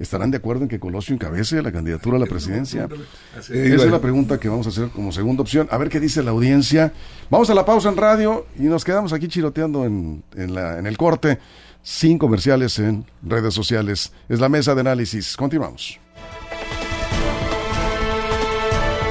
¿Estarán 0.00 0.30
de 0.30 0.38
acuerdo 0.38 0.62
en 0.62 0.68
que 0.70 0.80
Colosio 0.80 1.14
encabece 1.14 1.60
la 1.60 1.70
candidatura 1.70 2.16
a 2.16 2.20
la 2.20 2.24
presidencia? 2.24 2.88
Esa 3.36 3.54
es 3.54 3.90
la 3.90 4.00
pregunta 4.00 4.40
que 4.40 4.48
vamos 4.48 4.66
a 4.66 4.70
hacer 4.70 4.88
como 4.88 5.12
segunda 5.12 5.42
opción. 5.42 5.68
A 5.70 5.76
ver 5.76 5.90
qué 5.90 6.00
dice 6.00 6.22
la 6.22 6.30
audiencia. 6.30 6.94
Vamos 7.28 7.50
a 7.50 7.54
la 7.54 7.66
pausa 7.66 7.90
en 7.90 7.98
radio 7.98 8.46
y 8.58 8.62
nos 8.62 8.82
quedamos 8.82 9.12
aquí 9.12 9.28
chiroteando 9.28 9.84
en, 9.84 10.24
la, 10.34 10.78
en 10.78 10.86
el 10.86 10.96
corte, 10.96 11.38
sin 11.82 12.16
comerciales 12.16 12.78
en 12.78 13.04
redes 13.22 13.52
sociales. 13.52 14.10
Es 14.30 14.40
la 14.40 14.48
mesa 14.48 14.74
de 14.74 14.80
análisis. 14.80 15.36
Continuamos. 15.36 16.00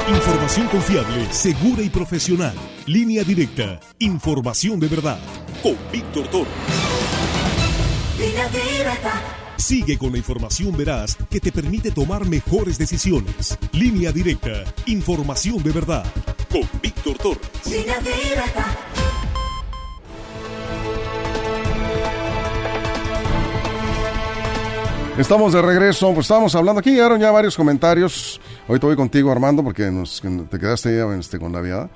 Información 0.09 0.67
confiable, 0.69 1.31
segura 1.31 1.83
y 1.83 1.89
profesional. 1.89 2.53
Línea 2.87 3.23
directa. 3.23 3.79
Información 3.99 4.79
de 4.79 4.87
verdad. 4.87 5.19
Con 5.61 5.77
Víctor 5.91 6.27
Toro. 6.29 6.49
Línea 8.17 8.49
directa. 8.49 9.21
Sigue 9.57 9.99
con 9.99 10.11
la 10.11 10.17
información 10.17 10.75
veraz 10.75 11.15
que 11.29 11.39
te 11.39 11.51
permite 11.51 11.91
tomar 11.91 12.25
mejores 12.25 12.79
decisiones. 12.79 13.55
Línea 13.71 14.11
directa. 14.11 14.63
Información 14.87 15.61
de 15.61 15.71
verdad. 15.71 16.05
Con 16.49 16.67
Víctor 16.81 17.17
Torres. 17.19 17.67
Línea 17.67 17.99
directa. 17.99 19.18
Estamos 25.19 25.51
de 25.51 25.61
regreso, 25.61 26.13
pues 26.13 26.27
estábamos 26.27 26.55
hablando 26.55 26.79
aquí, 26.79 26.91
llegaron 26.91 27.19
ya 27.19 27.29
varios 27.29 27.57
comentarios. 27.57 28.39
Hoy 28.69 28.79
te 28.79 28.85
voy 28.85 28.95
contigo, 28.95 29.29
Armando, 29.29 29.61
porque 29.61 29.91
te 30.49 30.57
quedaste 30.57 30.95
ya 30.95 31.13
este, 31.13 31.37
con 31.37 31.51
la 31.51 31.59
viada. 31.59 31.89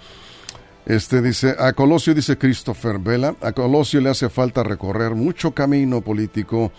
Este 0.85 1.21
dice, 1.21 1.55
a 1.57 1.71
Colosio, 1.71 2.13
dice 2.13 2.37
Christopher 2.37 2.99
Vela, 2.99 3.33
a 3.39 3.53
Colosio 3.53 4.01
le 4.01 4.09
hace 4.09 4.27
falta 4.27 4.61
recorrer 4.61 5.15
mucho 5.15 5.53
camino 5.53 6.01
político 6.01 6.73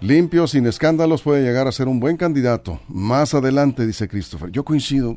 Limpio, 0.00 0.46
sin 0.46 0.66
escándalos, 0.66 1.22
puede 1.22 1.42
llegar 1.42 1.66
a 1.66 1.72
ser 1.72 1.88
un 1.88 1.98
buen 1.98 2.18
candidato. 2.18 2.78
Más 2.88 3.32
adelante, 3.32 3.86
dice 3.86 4.06
Christopher. 4.06 4.50
Yo 4.50 4.62
coincido, 4.62 5.16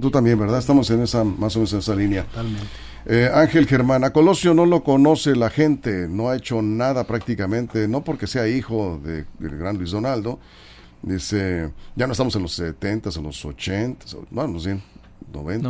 tú 0.00 0.10
también, 0.10 0.40
¿verdad? 0.40 0.58
Estamos 0.58 0.90
en 0.90 1.02
esa, 1.02 1.22
más 1.22 1.54
o 1.54 1.60
menos 1.60 1.72
en 1.72 1.78
esa 1.78 1.94
línea. 1.94 2.26
Eh, 3.08 3.30
Ángel 3.32 3.68
Germán, 3.68 4.02
a 4.02 4.12
Colosio 4.12 4.52
no 4.52 4.66
lo 4.66 4.82
conoce 4.82 5.36
la 5.36 5.48
gente, 5.48 6.08
no 6.08 6.28
ha 6.28 6.36
hecho 6.36 6.60
nada 6.60 7.06
prácticamente, 7.06 7.86
no 7.86 8.02
porque 8.02 8.26
sea 8.26 8.48
hijo 8.48 9.00
de, 9.02 9.24
del 9.38 9.56
gran 9.56 9.78
Luis 9.78 9.92
Donaldo. 9.92 10.40
Dice, 11.02 11.70
ya 11.94 12.06
no 12.08 12.12
estamos 12.12 12.34
en 12.34 12.42
los 12.42 12.54
70 12.54 13.10
en 13.16 13.22
los 13.22 13.44
80 13.44 14.06
bueno, 14.30 14.58
bien, 14.58 14.82
90 15.32 15.68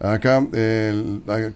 Acá, 0.00 0.46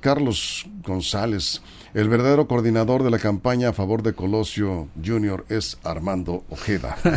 Carlos 0.00 0.66
González. 0.85 1.62
El 1.98 2.08
verdadero 2.08 2.46
coordinador 2.46 3.02
de 3.02 3.11
la 3.11 3.18
campaña 3.18 3.70
a 3.70 3.72
favor 3.72 4.04
de 4.04 4.12
Colosio 4.12 4.87
Junior 5.04 5.44
es 5.48 5.78
Armando 5.82 6.44
Ojeda. 6.48 6.96
me, 7.02 7.11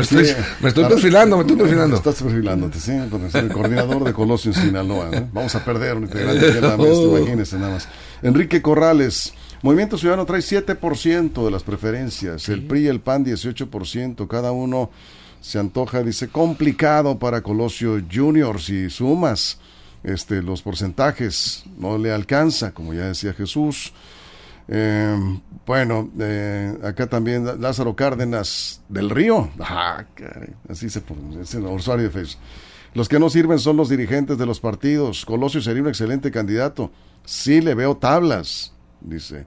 estoy, 0.00 0.84
perfilando, 0.86 1.36
me 1.36 1.42
estoy 1.42 1.56
perfilando. 1.58 1.96
Estás 1.96 2.22
perfilándote, 2.22 2.80
sí, 2.80 2.92
el 2.92 3.52
coordinador 3.52 4.04
de 4.04 4.14
Colosio 4.14 4.52
en 4.52 4.58
Sinaloa. 4.58 5.10
Vamos 5.34 5.54
a 5.54 5.62
perder 5.62 5.98
un 5.98 6.04
integrante 6.04 6.48
imagínese 6.48 7.58
nada 7.58 7.74
más. 7.74 7.86
Enrique 8.22 8.62
Corrales. 8.62 9.34
Movimiento 9.60 9.98
Ciudadano 9.98 10.24
trae 10.24 10.40
7% 10.40 11.44
de 11.44 11.50
las 11.50 11.62
preferencias, 11.62 12.48
el 12.48 12.66
PRI 12.66 12.84
y 12.84 12.86
el 12.86 13.00
PAN 13.00 13.22
18%, 13.26 14.26
cada 14.28 14.50
uno 14.52 14.88
se 15.42 15.58
antoja, 15.58 16.02
dice, 16.02 16.28
complicado 16.28 17.18
para 17.18 17.42
Colosio 17.42 18.02
Junior 18.10 18.62
si 18.62 18.88
sumas 18.88 19.58
este, 20.02 20.42
los 20.42 20.62
porcentajes, 20.62 21.64
no 21.78 21.98
le 21.98 22.12
alcanza, 22.12 22.72
como 22.72 22.94
ya 22.94 23.06
decía 23.06 23.32
Jesús. 23.32 23.92
Eh, 24.68 25.16
bueno, 25.64 26.10
eh, 26.18 26.76
acá 26.82 27.06
también 27.06 27.60
Lázaro 27.60 27.94
Cárdenas 27.94 28.80
del 28.88 29.10
Río, 29.10 29.50
ah, 29.60 30.04
así 30.68 30.90
se 30.90 31.00
pone, 31.00 31.42
es 31.42 31.54
el 31.54 31.66
usuario 31.66 32.04
de 32.06 32.10
Facebook. 32.10 32.42
Los 32.94 33.08
que 33.08 33.18
no 33.18 33.28
sirven 33.28 33.58
son 33.58 33.76
los 33.76 33.90
dirigentes 33.90 34.38
de 34.38 34.46
los 34.46 34.58
partidos. 34.58 35.26
Colosio 35.26 35.60
sería 35.60 35.82
un 35.82 35.88
excelente 35.88 36.30
candidato. 36.30 36.90
Sí 37.26 37.60
le 37.60 37.74
veo 37.74 37.98
tablas, 37.98 38.72
dice. 39.02 39.44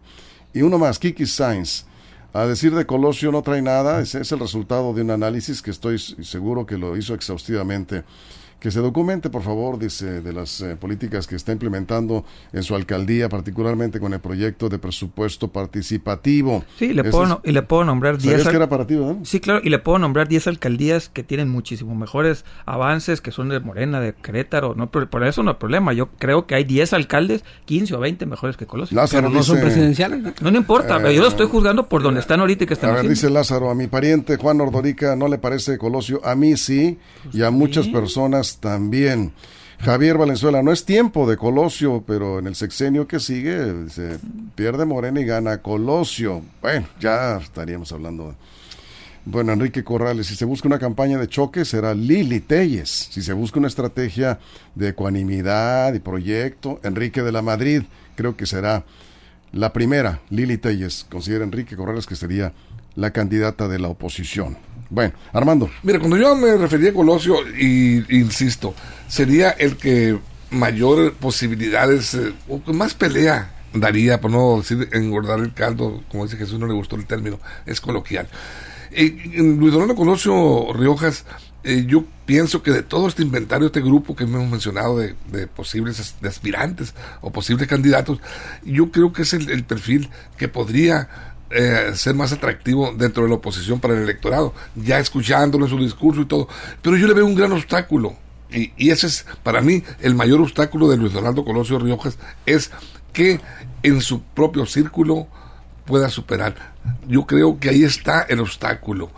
Y 0.54 0.62
uno 0.62 0.78
más, 0.78 1.00
Kiki 1.00 1.26
Sainz. 1.26 1.86
A 2.32 2.46
decir 2.46 2.76
de 2.76 2.86
Colosio 2.86 3.32
no 3.32 3.42
trae 3.42 3.64
nada, 3.64 4.02
es 4.02 4.14
el 4.14 4.40
resultado 4.40 4.94
de 4.94 5.02
un 5.02 5.10
análisis 5.10 5.64
que 5.64 5.72
estoy 5.72 5.98
seguro 5.98 6.68
que 6.68 6.78
lo 6.78 6.96
hizo 6.96 7.16
exhaustivamente 7.16 8.04
que 8.60 8.72
se 8.72 8.80
documente, 8.80 9.30
por 9.30 9.42
favor, 9.42 9.80
dice, 9.80 10.22
de 10.22 10.34
las 10.34 10.62
eh, 10.62 10.76
políticas 10.76 11.28
que 11.28 11.36
está 11.36 11.52
implementando 11.52 12.26
en 12.52 12.64
su 12.64 12.76
alcaldía, 12.76 13.30
particularmente 13.30 14.00
con 14.00 14.14
el 14.14 14.20
proyecto 14.20 14.70
de 14.70 14.80
presupuesto 14.80 15.48
participativo. 15.48 16.64
Sí, 16.78 16.94
le 16.94 17.04
puedo, 17.04 17.42
y 17.44 17.52
le 17.52 17.62
puedo 17.62 17.86
nombrar 17.86 18.18
10... 18.18 18.48
que 18.48 18.56
era 18.56 18.68
para 18.68 18.86
ti, 18.86 18.96
¿verdad? 18.96 19.18
Sí, 19.24 19.40
claro, 19.40 19.62
y 19.64 19.70
le 19.70 19.80
puedo 19.80 20.00
nombrar 20.00 20.28
10 20.28 20.48
alcaldías 20.48 21.10
que 21.10 21.24
tienen 21.24 21.50
muchísimo 21.50 21.96
mejores 21.96 22.46
avances, 22.66 23.22
que 23.22 23.32
son 23.32 23.50
de 23.50 23.60
Morena, 23.60 24.02
de 24.02 24.14
Querétaro, 24.14 24.76
no, 24.76 24.90
por 24.92 25.24
eso 25.24 25.44
no 25.44 25.52
hay 25.52 25.58
problema. 25.58 25.94
Yo 25.94 26.10
creo 26.18 26.46
que 26.46 26.56
hay 26.56 26.64
10 26.64 26.94
alcaldes, 26.94 27.44
15 27.66 27.96
o 27.96 28.00
20 28.00 28.26
mejores 28.26 28.58
que 28.58 28.66
Colosio. 28.66 28.96
Lázaro 28.96 29.28
pero 29.28 29.34
no 29.34 29.44
son 29.44 29.60
presidenciales. 29.60 30.22
No, 30.42 30.52
no 30.52 30.58
importa, 30.58 30.98
pero 30.98 31.12
yo 31.12 31.22
lo 31.22 31.28
estoy 31.28 31.48
juzgando 31.48 31.88
por 31.88 32.04
donde 32.04 32.20
están 32.20 32.40
ahorita 32.40 32.66
y 32.66 32.68
que 32.68 32.74
están 32.74 32.92
A 32.92 32.94
ver, 32.94 33.08
dice 33.08 33.30
Lázaro, 33.30 33.70
a 33.70 33.76
mi 33.76 33.88
pariente 33.88 34.38
Juan 34.38 34.60
Ordorica 34.60 35.16
no 35.16 35.28
le 35.28 35.38
parece 35.38 35.78
Colosio, 35.78 36.20
a 36.26 36.36
mí 36.36 36.58
sí, 36.58 36.98
y 37.32 37.44
a 37.44 37.52
muchas 37.52 37.88
personas 37.88 38.49
también. 38.58 39.34
Javier 39.80 40.18
Valenzuela, 40.18 40.62
no 40.62 40.74
es 40.74 40.84
tiempo 40.84 41.30
de 41.30 41.38
Colosio, 41.38 42.04
pero 42.06 42.40
en 42.40 42.48
el 42.48 42.56
sexenio 42.56 43.08
que 43.08 43.20
sigue 43.22 43.90
se 43.90 44.20
pierde 44.56 44.86
Morena 44.86 45.22
y 45.22 45.26
gana 45.26 45.62
Colosio. 45.62 46.42
Bueno, 46.62 46.88
ya 47.00 47.38
estaríamos 47.38 47.92
hablando. 47.94 48.36
Bueno, 49.24 49.54
Enrique 49.54 49.84
Corrales, 49.84 50.28
si 50.28 50.36
se 50.36 50.44
busca 50.44 50.68
una 50.68 50.80
campaña 50.80 51.18
de 51.18 51.28
choque 51.28 51.64
será 51.64 51.94
Lili 51.94 52.42
Telles. 52.42 52.90
Si 52.90 53.22
se 53.22 53.32
busca 53.32 53.60
una 53.60 53.68
estrategia 53.68 54.40
de 54.76 54.90
ecuanimidad 54.90 55.94
y 55.94 56.00
proyecto, 56.00 56.80
Enrique 56.84 57.22
de 57.22 57.32
la 57.32 57.42
Madrid, 57.42 57.84
creo 58.16 58.36
que 58.36 58.46
será 58.46 58.84
la 59.54 59.72
primera, 59.72 60.22
Lili 60.30 60.58
Telles. 60.58 61.06
Considera 61.10 61.46
Enrique 61.46 61.76
Corrales 61.78 62.06
que 62.06 62.16
sería 62.16 62.54
la 62.96 63.12
candidata 63.12 63.68
de 63.68 63.80
la 63.80 63.88
oposición. 63.88 64.58
Bueno, 64.90 65.14
Armando. 65.34 65.70
Mira, 65.84 66.00
cuando 66.00 66.18
yo 66.18 66.36
me 66.36 66.58
refería 66.58 66.90
a 66.90 66.94
Colosio, 66.94 67.36
y 67.56 68.04
insisto, 68.10 68.74
sería 69.08 69.52
el 69.52 69.78
que 69.78 70.18
mayor 70.50 71.14
posibilidades, 71.14 72.16
eh, 72.16 72.34
o 72.48 72.74
más 72.74 72.96
pelea 72.96 73.56
daría, 73.74 74.20
por 74.20 74.32
no 74.32 74.58
decir 74.58 74.90
engordar 74.94 75.40
el 75.40 75.54
caldo, 75.54 76.04
como 76.10 76.26
dice 76.26 76.38
Jesús, 76.38 76.60
no 76.60 76.66
le 76.66 76.74
gustó 76.74 76.96
el 76.96 77.06
término, 77.06 77.40
es 77.68 77.80
coloquial. 77.80 78.28
Luis 78.92 79.72
Donaldo 79.72 79.94
Colosio 79.94 80.74
Riojas, 80.74 81.26
eh, 81.64 81.86
yo 81.88 82.06
pienso 82.26 82.64
que 82.64 82.72
de 82.72 82.82
todo 82.82 83.08
este 83.08 83.22
inventario, 83.22 83.68
este 83.68 83.82
grupo 83.82 84.16
que 84.16 84.24
hemos 84.24 84.50
mencionado 84.50 84.98
de, 84.98 85.14
posibles 85.48 86.16
aspirantes 86.24 86.96
o 87.22 87.32
posibles 87.32 87.68
candidatos, 87.68 88.20
yo 88.64 88.90
creo 88.90 89.14
que 89.14 89.22
es 89.22 89.34
el 89.34 89.64
perfil 89.66 90.10
que 90.38 90.48
podría 90.48 91.10
eh, 91.52 91.92
ser 91.96 92.16
más 92.16 92.32
atractivo 92.32 92.94
dentro 92.96 93.24
de 93.24 93.30
la 93.30 93.36
oposición 93.36 93.80
para 93.80 93.96
el 93.96 94.04
electorado, 94.04 94.54
ya 94.76 95.00
escuchándolo 95.00 95.66
en 95.66 95.72
su 95.72 95.80
discurso 95.80 96.22
y 96.22 96.26
todo. 96.26 96.48
Pero 96.82 96.98
yo 96.98 97.08
le 97.08 97.14
veo 97.14 97.26
un 97.26 97.36
gran 97.36 97.52
obstáculo, 97.52 98.16
y, 98.52 98.72
y 98.78 98.90
ese 98.92 99.08
es 99.08 99.26
para 99.44 99.62
mí 99.62 99.84
el 100.02 100.16
mayor 100.16 100.42
obstáculo 100.42 100.90
de 100.90 100.98
Luis 100.98 101.14
Donaldo 101.14 101.46
Colosio 101.46 101.80
Riojas, 101.80 102.18
es 102.46 102.72
que 103.14 103.40
en 103.84 104.02
su 104.02 104.22
propio 104.22 104.66
círculo 104.66 105.28
pueda 105.86 106.10
superar. 106.10 106.74
Yo 107.08 107.26
creo 107.26 107.60
que 107.60 107.70
ahí 107.70 107.84
está 107.84 108.22
el 108.22 108.40
obstáculo. 108.40 109.10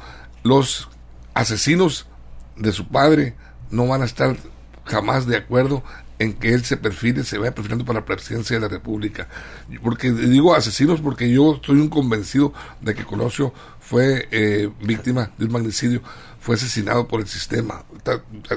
Los 0.43 0.89
asesinos 1.33 2.07
de 2.55 2.71
su 2.71 2.87
padre 2.87 3.35
no 3.69 3.87
van 3.87 4.01
a 4.01 4.05
estar 4.05 4.37
jamás 4.85 5.25
de 5.25 5.37
acuerdo 5.37 5.83
en 6.21 6.33
que 6.33 6.53
él 6.53 6.63
se 6.63 6.77
perfile, 6.77 7.23
se 7.23 7.37
vaya 7.37 7.55
perfilando 7.55 7.83
para 7.83 7.99
la 7.99 8.05
presidencia 8.05 8.55
de 8.55 8.61
la 8.61 8.67
República. 8.67 9.27
Porque 9.81 10.11
digo 10.11 10.53
asesinos 10.53 11.01
porque 11.01 11.31
yo 11.31 11.55
estoy 11.55 11.79
un 11.79 11.89
convencido 11.89 12.53
de 12.79 12.93
que 12.93 13.03
Colosio 13.03 13.53
fue 13.91 14.29
eh, 14.31 14.69
víctima 14.79 15.31
de 15.37 15.43
un 15.43 15.51
magnicidio 15.51 16.01
fue 16.39 16.55
asesinado 16.55 17.07
por 17.07 17.19
el 17.19 17.27
sistema. 17.27 17.83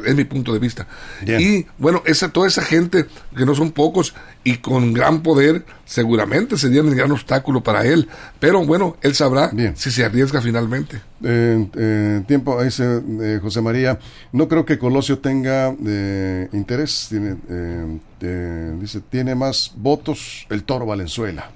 Es 0.05 0.14
mi 0.14 0.25
punto 0.25 0.53
de 0.53 0.59
vista. 0.59 0.87
Y 1.27 1.66
bueno, 1.77 2.03
esa, 2.07 2.31
toda 2.31 2.47
esa 2.49 2.62
gente, 2.62 3.07
que 3.37 3.44
no 3.44 3.55
son 3.55 3.73
pocos 3.73 4.14
y 4.42 4.59
con 4.59 4.94
gran 4.94 5.23
poder, 5.23 5.66
seguramente 5.85 6.57
serían 6.57 6.87
un 6.87 6.97
gran 6.97 7.12
obstáculo 7.12 7.62
para 7.62 7.85
él. 7.85 8.09
Pero 8.40 8.64
bueno, 8.64 8.97
él 9.03 9.14
sabrá 9.14 9.51
si 9.75 9.90
se 9.90 10.05
arriesga 10.05 10.40
finalmente. 10.40 11.03
Eh, 11.23 12.23
tiempo, 12.27 12.62
dice 12.62 13.03
eh, 13.20 13.38
José 13.42 13.61
María, 13.61 13.99
no 14.33 14.49
creo 14.49 14.64
que 14.64 14.79
Colosio 14.79 15.18
tenga 15.18 15.75
eh, 15.85 16.49
interés. 16.53 17.09
Tiene, 17.11 17.37
eh, 17.51 18.77
dice, 18.81 19.01
tiene 19.01 19.35
más 19.35 19.73
votos 19.77 20.47
el 20.49 20.62
toro 20.62 20.87
Valenzuela. 20.87 21.51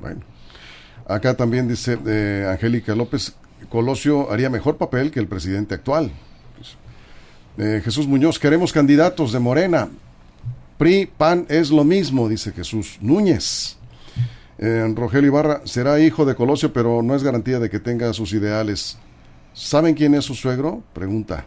Bueno. 0.00 0.20
Acá 1.06 1.36
también 1.36 1.68
dice 1.68 1.98
Angélica 2.48 2.94
López, 2.94 3.34
Colosio 3.68 4.30
haría 4.32 4.50
mejor 4.50 4.76
papel 4.76 5.10
que 5.10 5.20
el 5.20 5.28
presidente 5.28 5.74
actual. 5.74 6.10
Eh, 7.58 7.82
Jesús 7.84 8.06
Muñoz, 8.06 8.38
queremos 8.38 8.72
candidatos 8.72 9.32
de 9.32 9.38
Morena. 9.38 9.88
PRI, 10.78 11.06
PAN 11.06 11.46
es 11.48 11.70
lo 11.70 11.84
mismo, 11.84 12.28
dice 12.28 12.52
Jesús 12.52 12.98
Núñez. 13.00 13.76
Eh, 14.58 14.90
Rogelio 14.94 15.28
Ibarra 15.28 15.62
será 15.64 16.00
hijo 16.00 16.24
de 16.24 16.34
Colosio, 16.34 16.72
pero 16.72 17.02
no 17.02 17.14
es 17.14 17.22
garantía 17.22 17.58
de 17.58 17.68
que 17.68 17.78
tenga 17.78 18.12
sus 18.12 18.32
ideales. 18.32 18.98
¿Saben 19.52 19.94
quién 19.94 20.14
es 20.14 20.24
su 20.24 20.34
suegro? 20.34 20.82
Pregunta. 20.94 21.44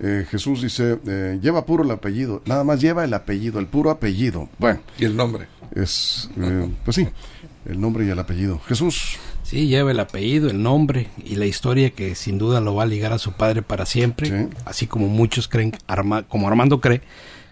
Eh, 0.00 0.26
Jesús 0.28 0.62
dice, 0.62 0.98
lleva 1.40 1.64
puro 1.64 1.84
el 1.84 1.90
apellido, 1.90 2.42
nada 2.46 2.64
más 2.64 2.80
lleva 2.80 3.04
el 3.04 3.14
apellido, 3.14 3.60
el 3.60 3.66
puro 3.66 3.90
apellido. 3.90 4.48
Bueno. 4.58 4.80
¿Y 4.98 5.04
el 5.04 5.16
nombre? 5.16 5.46
Es, 5.74 6.30
pues 6.84 6.96
sí, 6.96 7.08
el 7.68 7.80
nombre 7.80 8.04
y 8.04 8.10
el 8.10 8.18
apellido. 8.18 8.58
Jesús. 8.66 9.18
Sí, 9.42 9.66
lleva 9.66 9.90
el 9.90 10.00
apellido, 10.00 10.50
el 10.50 10.62
nombre 10.62 11.08
y 11.24 11.36
la 11.36 11.46
historia 11.46 11.90
que 11.90 12.14
sin 12.14 12.38
duda 12.38 12.60
lo 12.60 12.74
va 12.74 12.82
a 12.82 12.86
ligar 12.86 13.12
a 13.12 13.18
su 13.18 13.32
padre 13.32 13.62
para 13.62 13.86
siempre, 13.86 14.48
así 14.64 14.86
como 14.86 15.08
muchos 15.08 15.48
creen, 15.48 15.72
como 16.28 16.48
Armando 16.48 16.80
cree, 16.80 17.00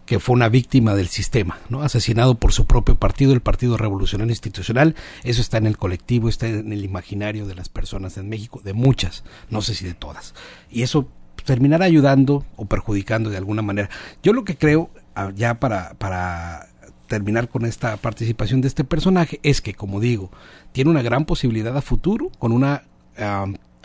que 0.04 0.20
fue 0.20 0.34
una 0.34 0.48
víctima 0.48 0.94
del 0.94 1.08
sistema, 1.08 1.58
¿no? 1.68 1.82
Asesinado 1.82 2.34
por 2.36 2.52
su 2.52 2.66
propio 2.66 2.96
partido, 2.96 3.32
el 3.32 3.40
Partido 3.40 3.76
Revolucionario 3.76 4.30
Institucional. 4.30 4.94
Eso 5.24 5.40
está 5.40 5.58
en 5.58 5.66
el 5.66 5.78
colectivo, 5.78 6.28
está 6.28 6.46
en 6.46 6.72
el 6.72 6.84
imaginario 6.84 7.46
de 7.46 7.54
las 7.54 7.68
personas 7.68 8.16
en 8.16 8.28
México, 8.28 8.60
de 8.62 8.72
muchas, 8.72 9.24
no 9.50 9.62
sé 9.62 9.74
si 9.74 9.84
de 9.84 9.94
todas. 9.94 10.34
Y 10.70 10.82
eso 10.82 11.08
terminará 11.44 11.86
ayudando 11.86 12.44
o 12.56 12.66
perjudicando 12.66 13.30
de 13.30 13.36
alguna 13.38 13.62
manera. 13.62 13.88
Yo 14.22 14.32
lo 14.32 14.44
que 14.44 14.56
creo, 14.56 14.90
ah, 15.14 15.32
ya 15.34 15.60
para, 15.60 15.94
para 15.94 16.65
terminar 17.06 17.48
con 17.48 17.64
esta 17.64 17.96
participación 17.96 18.60
de 18.60 18.68
este 18.68 18.84
personaje 18.84 19.40
es 19.42 19.60
que, 19.60 19.74
como 19.74 20.00
digo, 20.00 20.30
tiene 20.72 20.90
una 20.90 21.02
gran 21.02 21.24
posibilidad 21.24 21.76
a 21.76 21.82
futuro 21.82 22.30
con 22.38 22.52
una 22.52 22.82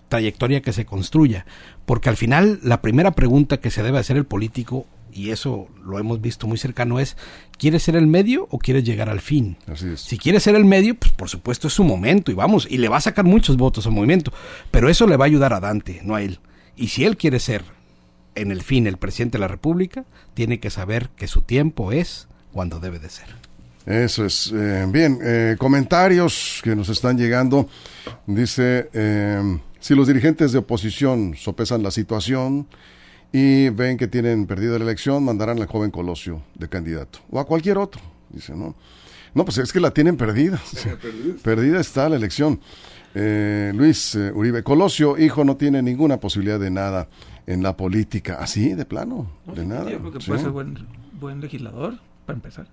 trayectoria 0.10 0.62
que 0.62 0.74
se 0.74 0.86
construya. 0.86 1.46
Porque 1.86 2.10
al 2.10 2.18
final 2.18 2.60
la 2.64 2.82
primera 2.82 3.12
pregunta 3.12 3.60
que 3.60 3.72
se 3.72 3.84
debe 3.84 4.00
hacer 4.00 4.18
el 4.18 4.26
político, 4.26 4.86
y 5.14 5.32
eso 5.32 5.68
lo 5.84 6.00
hemos 6.00 6.22
visto 6.22 6.48
muy 6.48 6.58
cercano, 6.58 7.00
es 7.00 7.18
¿quieres 7.58 7.84
ser 7.84 7.96
el 7.96 8.08
medio 8.08 8.48
o 8.50 8.60
quieres 8.60 8.84
llegar 8.84 9.10
al 9.10 9.22
fin? 9.22 9.58
Si 9.96 10.18
quiere 10.18 10.40
ser 10.40 10.56
el 10.56 10.66
medio, 10.66 10.96
pues 10.96 11.12
por 11.12 11.30
supuesto 11.30 11.68
es 11.68 11.74
su 11.74 11.84
momento 11.84 12.32
y 12.32 12.36
vamos, 12.36 12.68
y 12.70 12.78
le 12.78 12.90
va 12.90 12.98
a 12.98 13.02
sacar 13.02 13.26
muchos 13.26 13.58
votos 13.58 13.86
al 13.86 13.94
movimiento. 13.94 14.32
Pero 14.70 14.90
eso 14.90 15.08
le 15.08 15.18
va 15.18 15.26
a 15.26 15.28
ayudar 15.28 15.54
a 15.54 15.60
Dante, 15.60 16.02
no 16.04 16.16
a 16.16 16.22
él. 16.22 16.40
Y 16.76 16.90
si 16.90 17.04
él 17.04 17.18
quiere 17.18 17.40
ser 17.40 17.64
en 18.36 18.52
el 18.52 18.62
fin 18.62 18.88
el 18.88 18.98
presidente 18.98 19.38
de 19.38 19.42
la 19.42 19.48
República, 19.48 20.06
tiene 20.34 20.60
que 20.60 20.70
saber 20.70 21.10
que 21.16 21.28
su 21.28 21.42
tiempo 21.42 21.92
es 21.92 22.28
cuando 22.52 22.80
debe 22.80 23.00
de 23.00 23.10
ser. 23.10 23.28
Eso 23.86 24.26
es. 24.26 24.52
Eh, 24.54 24.86
bien, 24.90 25.20
eh, 25.24 25.56
comentarios 25.58 26.62
que 26.64 26.76
nos 26.76 26.90
están 26.90 27.18
llegando. 27.18 27.68
Dice, 28.28 28.90
eh, 28.94 29.60
si 29.80 29.96
los 29.96 30.08
dirigentes 30.08 30.52
de 30.52 30.60
oposición 30.60 31.34
sopesan 31.36 31.82
la 31.82 31.92
situación 31.92 32.68
y 33.32 33.70
ven 33.70 33.98
que 33.98 34.08
tienen 34.08 34.46
perdida 34.46 34.78
la 34.78 34.86
elección, 34.86 35.24
mandarán 35.24 35.60
al 35.60 35.68
joven 35.68 35.90
Colosio 35.90 36.44
de 36.56 36.70
candidato. 36.70 37.20
O 37.32 37.40
a 37.40 37.46
cualquier 37.46 37.78
otro. 37.78 38.02
Dice, 38.30 38.56
¿no? 38.56 38.76
No, 39.34 39.46
pues 39.46 39.58
es 39.58 39.74
que 39.74 39.80
la 39.80 39.92
tienen 39.92 40.16
perdida. 40.16 40.62
perdida 41.44 41.80
está 41.80 42.08
la 42.10 42.18
elección. 42.18 42.60
Luis 43.14 44.16
Uribe, 44.16 44.64
Colosio, 44.64 45.18
hijo, 45.18 45.44
no 45.44 45.58
tiene 45.58 45.82
ninguna 45.82 46.18
posibilidad 46.18 46.60
de 46.60 46.70
nada 46.70 47.10
en 47.48 47.64
la 47.64 47.76
política. 47.76 48.38
¿Así, 48.40 48.74
de 48.74 48.86
plano? 48.86 49.30
¿De 49.54 49.66
nada? 49.66 49.90
Yo 49.90 50.00
creo 50.00 50.12
que 50.14 50.20
puede 50.20 50.40
ser 50.40 50.52
buen, 50.52 50.88
buen 51.20 51.42
legislador 51.42 51.96
para 52.26 52.38
empezar. 52.38 52.68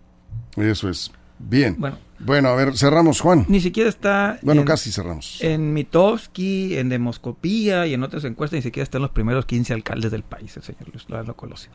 Eso 0.56 0.88
es. 0.88 1.10
Bien. 1.38 1.76
Bueno, 1.78 1.98
bueno, 2.18 2.48
a 2.48 2.54
ver, 2.56 2.76
cerramos, 2.76 3.20
Juan. 3.20 3.44
Ni 3.48 3.60
siquiera 3.60 3.88
está. 3.88 4.38
Bueno, 4.42 4.64
casi 4.64 4.90
cerramos. 4.90 5.38
En 5.40 5.72
Mitowski, 5.72 6.76
en 6.76 6.88
Demoscopía 6.88 7.86
y 7.86 7.94
en 7.94 8.02
otras 8.02 8.24
encuestas, 8.24 8.58
ni 8.58 8.62
siquiera 8.62 8.82
están 8.82 9.02
los 9.02 9.10
primeros 9.12 9.46
15 9.46 9.72
alcaldes 9.72 10.10
del 10.10 10.24
país, 10.24 10.56
el 10.56 10.64
señor 10.64 10.88
Luis 10.92 11.08
Lalo 11.08 11.36
Colosio. 11.36 11.70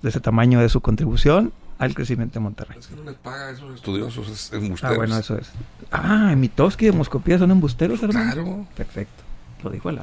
De 0.00 0.08
ese 0.08 0.20
tamaño 0.20 0.60
de 0.60 0.68
su 0.68 0.80
contribución 0.80 1.52
al 1.78 1.94
crecimiento 1.94 2.34
de 2.34 2.40
Monterrey. 2.40 2.78
Es 2.78 2.86
que 2.86 2.96
no 2.96 3.04
les 3.04 3.16
paga 3.16 3.48
a 3.48 3.50
esos 3.50 3.74
estudiosos 3.74 4.52
embusteros. 4.52 4.94
Ah, 4.94 4.96
bueno, 4.96 5.18
eso 5.18 5.36
es. 5.36 5.50
Ah, 5.90 6.30
en 6.32 6.40
Mitowski 6.40 6.86
y 6.86 6.90
Demoscopía 6.90 7.38
son 7.38 7.50
embusteros, 7.50 8.02
hermano. 8.02 8.32
Claro. 8.32 8.66
Perfecto. 8.76 9.22
Lo 9.62 9.70
dijo 9.70 9.90
el 9.90 9.98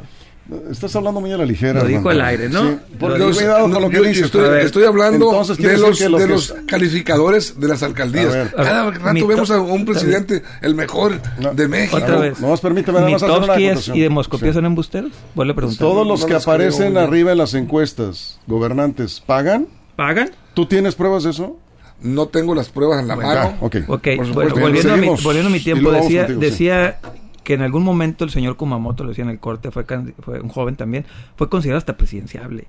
Estás 0.70 0.96
hablando 0.96 1.22
muy 1.22 1.32
a 1.32 1.38
la 1.38 1.46
ligera. 1.46 1.82
Lo 1.82 1.88
dijo 1.88 2.12
el 2.12 2.22
aire, 2.22 2.50
¿no? 2.50 2.70
Sí, 2.70 2.78
cuidado 3.00 3.72
con 3.72 3.82
lo 3.82 3.90
que 3.90 4.00
dices. 4.02 4.26
Estoy, 4.26 4.84
hablando 4.84 5.32
de, 5.58 5.78
los, 5.78 6.00
de 6.00 6.28
los 6.28 6.56
calificadores 6.68 7.60
de 7.60 7.68
las 7.68 7.82
alcaldías. 7.82 8.52
Cada 8.56 8.92
rato 8.92 9.28
vemos 9.28 9.50
a 9.50 9.60
un 9.60 9.86
presidente, 9.86 10.44
el 10.62 10.76
mejor 10.76 11.20
de 11.54 11.68
México. 11.68 11.98
Otra 11.98 12.20
vez. 12.20 12.40
No, 12.40 12.56
permíteme, 12.58 13.00
nada 13.00 13.40
más 13.40 13.88
y 13.88 14.00
Demoscopía 14.02 14.54
son 14.54 14.66
embusteros? 14.66 15.12
Vuelve 15.34 15.54
a 15.54 15.56
preguntar. 15.56 15.80
Todos 15.80 16.06
los 16.06 16.26
que 16.26 16.36
aparecen 16.36 16.98
arriba 16.98 17.32
en 17.32 17.40
las 17.40 17.54
encuestas, 17.54 18.40
gobernantes, 18.46 19.24
¿pagan? 19.26 19.68
¿Pagan? 19.96 20.32
¿Tú 20.54 20.68
tienes 20.68 20.96
pruebas 20.96 21.24
de 21.24 21.32
eso? 21.32 21.58
No 22.02 22.28
tengo 22.28 22.54
las 22.54 22.70
pruebas 22.70 23.00
en 23.00 23.08
la 23.08 23.16
mano. 23.16 23.58
Ok, 23.62 23.78
volviendo, 23.88 24.94
a 24.94 24.98
mi, 24.98 25.08
volviendo, 25.08 25.48
a 25.48 25.52
mi, 25.52 25.60
tiempo, 25.60 25.92
decía, 25.92 26.26
decía 26.26 27.00
que 27.46 27.54
en 27.54 27.62
algún 27.62 27.84
momento 27.84 28.26
el 28.26 28.32
señor 28.32 28.58
Kumamoto, 28.58 29.04
lo 29.04 29.10
decía 29.10 29.24
en 29.24 29.30
el 29.30 29.40
corte, 29.40 29.72
fue, 29.72 29.86
un 30.42 30.50
joven 30.50 30.76
también, 30.76 31.06
fue 31.38 31.48
considerado 31.48 31.78
hasta 31.78 31.96
presidenciable. 31.96 32.68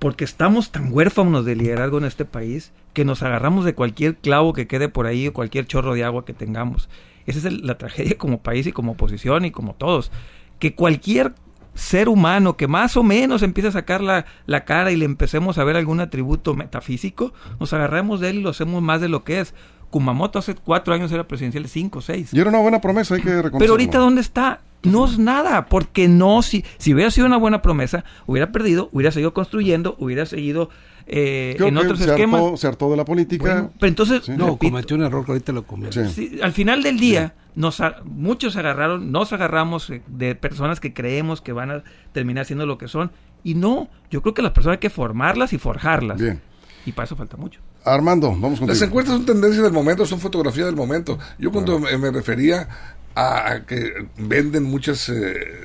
Porque 0.00 0.24
estamos 0.24 0.72
tan 0.72 0.92
huérfanos 0.92 1.44
de 1.44 1.54
liderazgo 1.54 1.98
en 1.98 2.04
este 2.04 2.24
país 2.24 2.72
que 2.94 3.04
nos 3.04 3.22
agarramos 3.22 3.64
de 3.64 3.74
cualquier 3.74 4.16
clavo 4.16 4.54
que 4.54 4.66
quede 4.66 4.88
por 4.88 5.06
ahí 5.06 5.28
o 5.28 5.32
cualquier 5.32 5.66
chorro 5.66 5.94
de 5.94 6.04
agua 6.04 6.24
que 6.24 6.32
tengamos. 6.32 6.88
Esa 7.26 7.46
es 7.46 7.62
la 7.62 7.76
tragedia 7.76 8.16
como 8.16 8.40
país 8.40 8.66
y 8.66 8.72
como 8.72 8.92
oposición 8.92 9.44
y 9.44 9.50
como 9.50 9.74
todos. 9.74 10.10
Que 10.58 10.74
cualquier 10.74 11.34
ser 11.78 12.08
humano 12.08 12.56
que 12.56 12.66
más 12.66 12.96
o 12.96 13.02
menos 13.02 13.42
empiece 13.42 13.68
a 13.68 13.72
sacar 13.72 14.00
la, 14.00 14.26
la, 14.46 14.64
cara 14.64 14.90
y 14.90 14.96
le 14.96 15.04
empecemos 15.04 15.58
a 15.58 15.64
ver 15.64 15.76
algún 15.76 16.00
atributo 16.00 16.54
metafísico, 16.54 17.32
nos 17.60 17.72
agarremos 17.72 18.20
de 18.20 18.30
él 18.30 18.38
y 18.38 18.42
lo 18.42 18.50
hacemos 18.50 18.82
más 18.82 19.00
de 19.00 19.08
lo 19.08 19.24
que 19.24 19.40
es. 19.40 19.54
Kumamoto 19.90 20.38
hace 20.38 20.54
cuatro 20.54 20.92
años 20.92 21.10
era 21.12 21.26
presidencial, 21.26 21.66
cinco, 21.68 22.02
seis. 22.02 22.34
Y 22.34 22.40
era 22.40 22.50
una 22.50 22.58
buena 22.58 22.80
promesa, 22.80 23.14
hay 23.14 23.22
que 23.22 23.28
reconocerlo. 23.28 23.58
Pero 23.58 23.72
ahorita, 23.72 23.98
¿dónde 23.98 24.20
está? 24.20 24.60
No 24.82 25.06
es 25.06 25.18
nada, 25.18 25.66
porque 25.66 26.08
no, 26.08 26.42
si, 26.42 26.64
si 26.76 26.92
hubiera 26.92 27.10
sido 27.10 27.26
una 27.26 27.38
buena 27.38 27.62
promesa, 27.62 28.04
hubiera 28.26 28.52
perdido, 28.52 28.90
hubiera 28.92 29.10
seguido 29.10 29.32
construyendo, 29.32 29.96
hubiera 29.98 30.26
seguido 30.26 30.68
eh, 31.10 31.56
en 31.58 31.76
otros 31.78 31.98
se 31.98 32.04
esquemas. 32.04 32.42
Hartó, 32.42 32.56
se 32.58 32.66
hartó 32.66 32.90
de 32.90 32.96
la 32.98 33.04
política. 33.04 33.70
pero 33.80 33.88
entonces. 33.88 34.28
No, 34.28 34.58
cometió 34.58 34.94
un 34.94 35.02
error 35.02 35.24
que 35.24 35.32
ahorita 35.32 35.52
lo 35.52 35.66
cometió. 35.66 36.02
al 36.42 36.52
final 36.52 36.82
del 36.82 37.00
día, 37.00 37.34
nos 37.54 37.82
muchos 38.04 38.56
agarraron, 38.56 39.10
nos 39.10 39.32
agarramos 39.32 39.88
eh, 39.88 40.02
de 40.06 40.34
personas 40.34 40.80
que 40.80 40.92
creemos 40.92 41.40
que 41.40 41.52
van 41.52 41.70
a 41.70 41.82
terminar 42.12 42.44
siendo 42.44 42.66
lo 42.66 42.76
que 42.76 42.88
son. 42.88 43.10
Y 43.42 43.54
no, 43.54 43.88
yo 44.10 44.20
creo 44.20 44.34
que 44.34 44.42
las 44.42 44.52
personas 44.52 44.76
hay 44.76 44.80
que 44.80 44.90
formarlas 44.90 45.54
y 45.54 45.58
forjarlas. 45.58 46.20
Bien. 46.20 46.40
Y 46.84 46.92
para 46.92 47.06
eso 47.06 47.16
falta 47.16 47.38
mucho. 47.38 47.60
Armando, 47.84 48.30
vamos 48.30 48.58
con 48.58 48.68
Las 48.68 48.82
encuestas 48.82 49.16
son 49.16 49.24
tendencias 49.24 49.62
del 49.62 49.72
momento, 49.72 50.04
son 50.04 50.20
fotografía 50.20 50.66
del 50.66 50.76
momento. 50.76 51.18
Yo 51.38 51.50
cuando 51.50 51.78
me, 51.78 52.10
refería 52.10 52.68
a, 53.14 53.60
que 53.66 54.08
venden 54.18 54.64
muchas, 54.64 55.08
eh, 55.08 55.64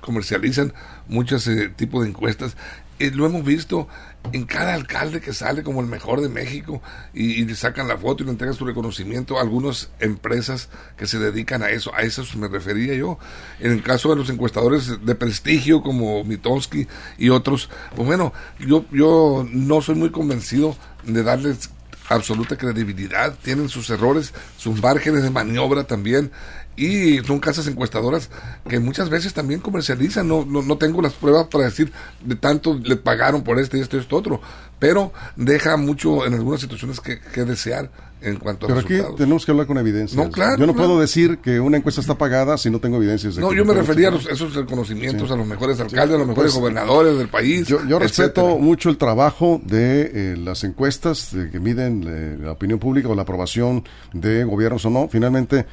comercializan 0.00 0.72
muchos 1.08 1.46
eh, 1.48 1.68
tipos 1.68 2.04
de 2.04 2.10
encuestas, 2.10 2.56
eh, 2.98 3.10
lo 3.14 3.26
hemos 3.26 3.44
visto 3.44 3.88
en 4.32 4.44
cada 4.44 4.74
alcalde 4.74 5.20
que 5.20 5.32
sale 5.32 5.62
como 5.62 5.80
el 5.80 5.86
mejor 5.86 6.20
de 6.20 6.28
México 6.28 6.82
y, 7.14 7.44
le 7.44 7.54
sacan 7.54 7.88
la 7.88 7.96
foto 7.96 8.22
y 8.22 8.26
le 8.26 8.32
entregan 8.32 8.54
su 8.54 8.64
reconocimiento 8.64 9.38
a 9.38 9.42
algunas 9.42 9.90
empresas 10.00 10.68
que 10.96 11.06
se 11.06 11.18
dedican 11.18 11.62
a 11.62 11.70
eso. 11.70 11.94
A 11.94 12.02
eso 12.02 12.24
me 12.36 12.48
refería 12.48 12.94
yo. 12.94 13.18
En 13.60 13.72
el 13.72 13.82
caso 13.82 14.10
de 14.10 14.16
los 14.16 14.30
encuestadores 14.30 15.04
de 15.04 15.14
prestigio 15.14 15.82
como 15.82 16.24
Mitowski 16.24 16.86
y 17.18 17.30
otros, 17.30 17.68
pues 17.94 18.06
bueno, 18.06 18.32
yo, 18.58 18.84
yo 18.90 19.46
no 19.50 19.80
soy 19.80 19.94
muy 19.94 20.10
convencido 20.10 20.76
de 21.04 21.22
darles 21.22 21.70
absoluta 22.08 22.56
credibilidad, 22.56 23.34
tienen 23.42 23.68
sus 23.68 23.90
errores, 23.90 24.32
sus 24.56 24.80
márgenes 24.80 25.22
de 25.22 25.30
maniobra 25.30 25.84
también 25.84 26.30
y 26.76 27.18
son 27.24 27.40
casas 27.40 27.66
encuestadoras 27.66 28.30
que 28.68 28.78
muchas 28.78 29.08
veces 29.08 29.32
también 29.34 29.60
comercializan. 29.60 30.28
No, 30.28 30.44
no, 30.44 30.62
no, 30.62 30.76
tengo 30.76 31.00
las 31.02 31.14
pruebas 31.14 31.46
para 31.48 31.64
decir 31.64 31.92
de 32.24 32.36
tanto 32.36 32.78
le 32.82 32.96
pagaron 32.96 33.42
por 33.42 33.58
este, 33.58 33.80
este, 33.80 33.98
esto, 33.98 34.16
otro, 34.16 34.40
pero 34.78 35.12
deja 35.36 35.76
mucho 35.76 36.26
en 36.26 36.34
algunas 36.34 36.60
situaciones 36.60 37.00
que, 37.00 37.20
que 37.20 37.44
desear 37.44 37.90
en 38.20 38.36
cuanto 38.36 38.66
a 38.66 38.68
Pero 38.68 38.80
aquí 38.80 39.16
tenemos 39.16 39.44
que 39.44 39.50
hablar 39.50 39.66
con 39.66 39.78
evidencias. 39.78 40.16
No, 40.16 40.30
claro, 40.30 40.58
yo 40.58 40.66
no 40.66 40.74
puedo 40.74 40.98
decir 40.98 41.38
que 41.38 41.60
una 41.60 41.76
encuesta 41.76 42.00
está 42.00 42.16
pagada 42.16 42.56
si 42.56 42.70
no 42.70 42.80
tengo 42.80 42.96
evidencias. 42.96 43.36
no, 43.38 43.52
yo 43.52 43.64
me 43.64 43.74
refería 43.74 44.08
a 44.08 44.16
esos 44.16 44.54
reconocimientos 44.54 45.30
a 45.30 45.36
los 45.36 45.46
mejores 45.46 45.78
alcaldes, 45.80 46.14
a 46.14 46.18
los 46.18 46.26
mejores 46.26 46.52
pues, 46.52 46.60
gobernadores 46.60 47.18
del 47.18 47.28
país. 47.28 47.66
Yo, 47.66 47.98
respeto 47.98 48.58
mucho 48.58 48.88
el 48.90 48.98
trabajo 48.98 49.60
de 49.64 50.10
eh, 50.32 50.36
las 50.36 50.64
encuestas 50.64 51.32
de 51.32 51.50
que 51.50 51.60
miden 51.60 52.04
eh, 52.06 52.36
la 52.40 52.52
opinión 52.52 52.78
pública 52.78 53.08
o 53.08 53.14
la 53.14 53.22
aprobación 53.22 53.84
de 54.12 54.44
gobiernos 54.44 54.84
o 54.86 54.90
no. 54.90 55.08
Finalmente, 55.08 55.66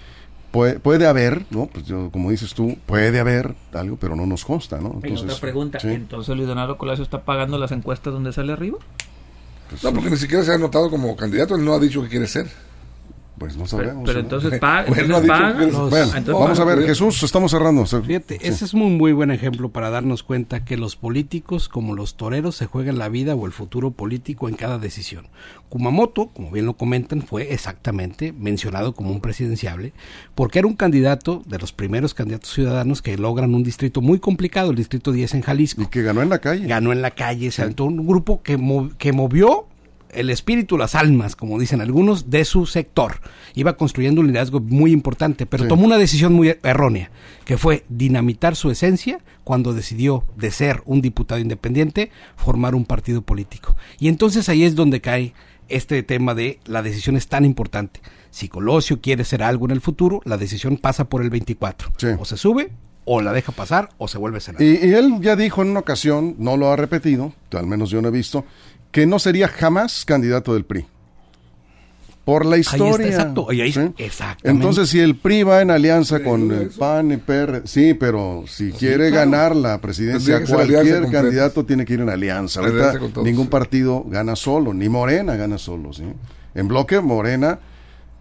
Puede, 0.54 1.08
haber, 1.08 1.48
¿no? 1.50 1.66
Pues 1.66 1.84
yo, 1.88 2.12
como 2.12 2.30
dices 2.30 2.54
tú, 2.54 2.78
puede 2.86 3.20
haber 3.20 3.56
algo, 3.74 3.98
pero 3.98 4.16
no 4.16 4.28
nos 4.28 4.46
consta, 4.46 4.80
¿no? 4.80 5.00
Entonces, 5.02 5.24
otra 5.24 5.38
pregunta, 5.38 5.80
¿entonces 5.82 6.36
Luis 6.36 6.48
Donaldo 6.48 6.78
Colacio 6.78 7.04
está 7.04 7.24
pagando 7.24 7.58
las 7.58 7.72
encuestas 7.72 8.14
donde 8.14 8.32
sale 8.34 8.54
arriba? 8.54 8.78
Pues 9.72 9.84
no, 9.84 9.92
porque 9.92 10.12
ni 10.12 10.18
siquiera 10.18 10.44
se 10.44 10.52
ha 10.52 10.54
anotado 10.54 10.92
como 10.92 11.16
candidato, 11.16 11.56
él 11.56 11.66
no 11.66 11.74
ha 11.74 11.80
dicho 11.80 12.04
que 12.04 12.10
quiere 12.10 12.28
ser. 12.28 12.52
Pues 13.44 13.58
no 13.58 13.68
sabemos. 13.68 14.04
Pero, 14.06 14.22
entonces, 14.22 14.58
paga, 14.62 14.86
vamos 16.28 16.60
a 16.62 16.64
ver, 16.64 16.86
Jesús, 16.86 17.22
estamos 17.24 17.52
cerrando. 17.52 17.86
Fíjate, 17.86 18.40
ese 18.42 18.64
es 18.64 18.74
un 18.74 18.96
muy 18.96 19.12
buen 19.12 19.32
ejemplo 19.32 19.68
para 19.68 19.90
darnos 19.90 20.24
cuenta 20.24 20.64
que 20.64 20.78
los 20.78 20.96
políticos, 20.96 21.68
como 21.68 21.94
los 21.94 22.16
toreros, 22.16 22.56
se 22.56 22.68
juegan 22.68 22.98
la 22.98 23.10
vida 23.10 23.36
o 23.36 23.46
el 23.46 23.52
futuro 23.52 23.92
político 23.92 24.48
en 24.48 24.56
cada 24.56 24.78
decisión. 24.78 25.28
Kumamoto, 25.68 26.28
como 26.28 26.52
bien 26.52 26.66
lo 26.66 26.78
comentan, 26.78 27.22
fue 27.22 27.52
exactamente 27.52 28.32
mencionado 28.32 28.94
como 28.94 29.12
un 29.12 29.20
presidenciable 29.20 29.92
porque 30.36 30.60
era 30.60 30.68
un 30.70 30.76
candidato 30.76 31.42
de 31.46 31.60
los 31.60 31.74
primeros 31.74 32.14
candidatos 32.14 32.54
ciudadanos 32.54 33.02
que 33.02 33.18
logran 33.18 33.54
un 33.54 33.64
distrito 33.64 34.00
muy 34.00 34.20
complicado, 34.20 34.70
el 34.70 34.78
distrito 34.78 35.12
10 35.12 35.34
en 35.34 35.42
Jalisco. 35.42 35.82
Y 35.82 35.88
que 35.88 36.02
ganó 36.02 36.22
en 36.22 36.30
la 36.30 36.40
calle. 36.40 36.66
Ganó 36.66 36.94
en 36.94 37.02
la 37.02 37.12
calle, 37.12 37.52
se 37.52 37.62
aventó 37.62 37.84
un 37.84 38.08
grupo 38.08 38.42
que, 38.42 38.58
que 38.98 39.12
movió 39.12 39.68
el 40.16 40.30
espíritu, 40.30 40.78
las 40.78 40.96
almas, 40.96 41.36
como 41.36 41.60
dicen 41.60 41.82
algunos, 41.82 42.30
de 42.30 42.46
su 42.46 42.66
sector. 42.66 43.20
Iba 43.56 43.78
construyendo 43.78 44.22
un 44.22 44.28
liderazgo 44.28 44.60
muy 44.60 44.92
importante, 44.92 45.46
pero 45.46 45.68
tomó 45.68 45.86
una 45.86 45.98
decisión 45.98 46.34
muy 46.34 46.56
errónea, 46.64 47.12
que 47.46 47.58
fue 47.58 47.84
dinamitar 47.90 48.56
su 48.56 48.72
esencia 48.72 49.20
cuando 49.44 49.74
decidió, 49.74 50.24
de 50.38 50.52
ser 50.52 50.82
un 50.86 51.02
diputado 51.02 51.42
independiente, 51.42 52.12
formar 52.36 52.76
un 52.76 52.86
partido 52.86 53.22
político. 53.22 53.76
Y 54.00 54.08
entonces 54.08 54.50
ahí 54.50 54.64
es 54.64 54.76
donde 54.76 55.02
cae 55.02 55.34
este 55.70 56.04
tema 56.04 56.36
de 56.36 56.60
la 56.66 56.82
decisión 56.82 57.16
es 57.16 57.28
tan 57.28 57.46
importante. 57.46 58.02
Si 58.32 58.48
Colosio 58.48 59.02
quiere 59.02 59.24
ser 59.24 59.44
algo 59.44 59.66
en 59.66 59.72
el 59.72 59.82
futuro, 59.82 60.22
la 60.26 60.38
decisión 60.38 60.78
pasa 60.78 61.06
por 61.06 61.22
el 61.22 61.30
24. 61.30 61.92
O 62.20 62.26
se 62.26 62.38
sube 62.38 62.72
o 63.06 63.22
la 63.22 63.34
deja 63.34 63.52
pasar 63.52 63.90
o 63.98 64.08
se 64.08 64.18
vuelve 64.18 64.40
senador. 64.40 64.66
Y, 64.66 64.86
y, 64.86 64.94
él 64.94 65.18
ya 65.20 65.36
dijo 65.36 65.62
en 65.62 65.70
una 65.70 65.82
ocasión, 65.82 66.36
no 66.38 66.58
lo 66.58 66.72
ha 66.72 66.76
repetido, 66.76 67.34
al 67.52 67.68
menos 67.68 67.90
yo 67.90 68.02
no 68.02 68.08
he 68.08 68.12
visto, 68.12 68.46
que 68.94 69.08
no 69.08 69.20
sería 69.20 69.50
jamás 69.50 70.06
candidato 70.06 70.54
del 70.54 70.64
PRI. 70.64 70.86
Por 72.24 72.46
la 72.46 72.58
historia. 72.58 73.34
exacto. 73.98 74.48
Entonces, 74.48 74.88
si 74.88 75.02
el 75.02 75.18
PRI 75.18 75.44
va 75.44 75.62
en 75.62 75.72
alianza 75.72 76.24
con 76.24 76.50
el 76.54 76.70
PAN 76.70 77.12
y 77.12 77.18
PR, 77.18 77.64
sí, 77.66 77.96
pero 77.96 78.46
si 78.48 78.72
quiere 78.72 79.10
ganar 79.10 79.58
la 79.58 79.82
presidencia, 79.82 80.46
cualquier 80.46 81.12
candidato 81.12 81.66
tiene 81.66 81.84
que 81.84 81.96
ir 81.96 82.00
en 82.00 82.10
alianza. 82.10 82.62
Ahorita 82.62 82.94
ningún 83.24 83.48
partido 83.48 84.06
gana 84.08 84.38
solo, 84.38 84.74
ni 84.74 84.88
Morena 84.88 85.36
gana 85.36 85.58
solo. 85.58 85.92
¿sí? 85.92 86.04
En 86.56 86.70
bloque, 86.70 87.02
Morena 87.02 87.60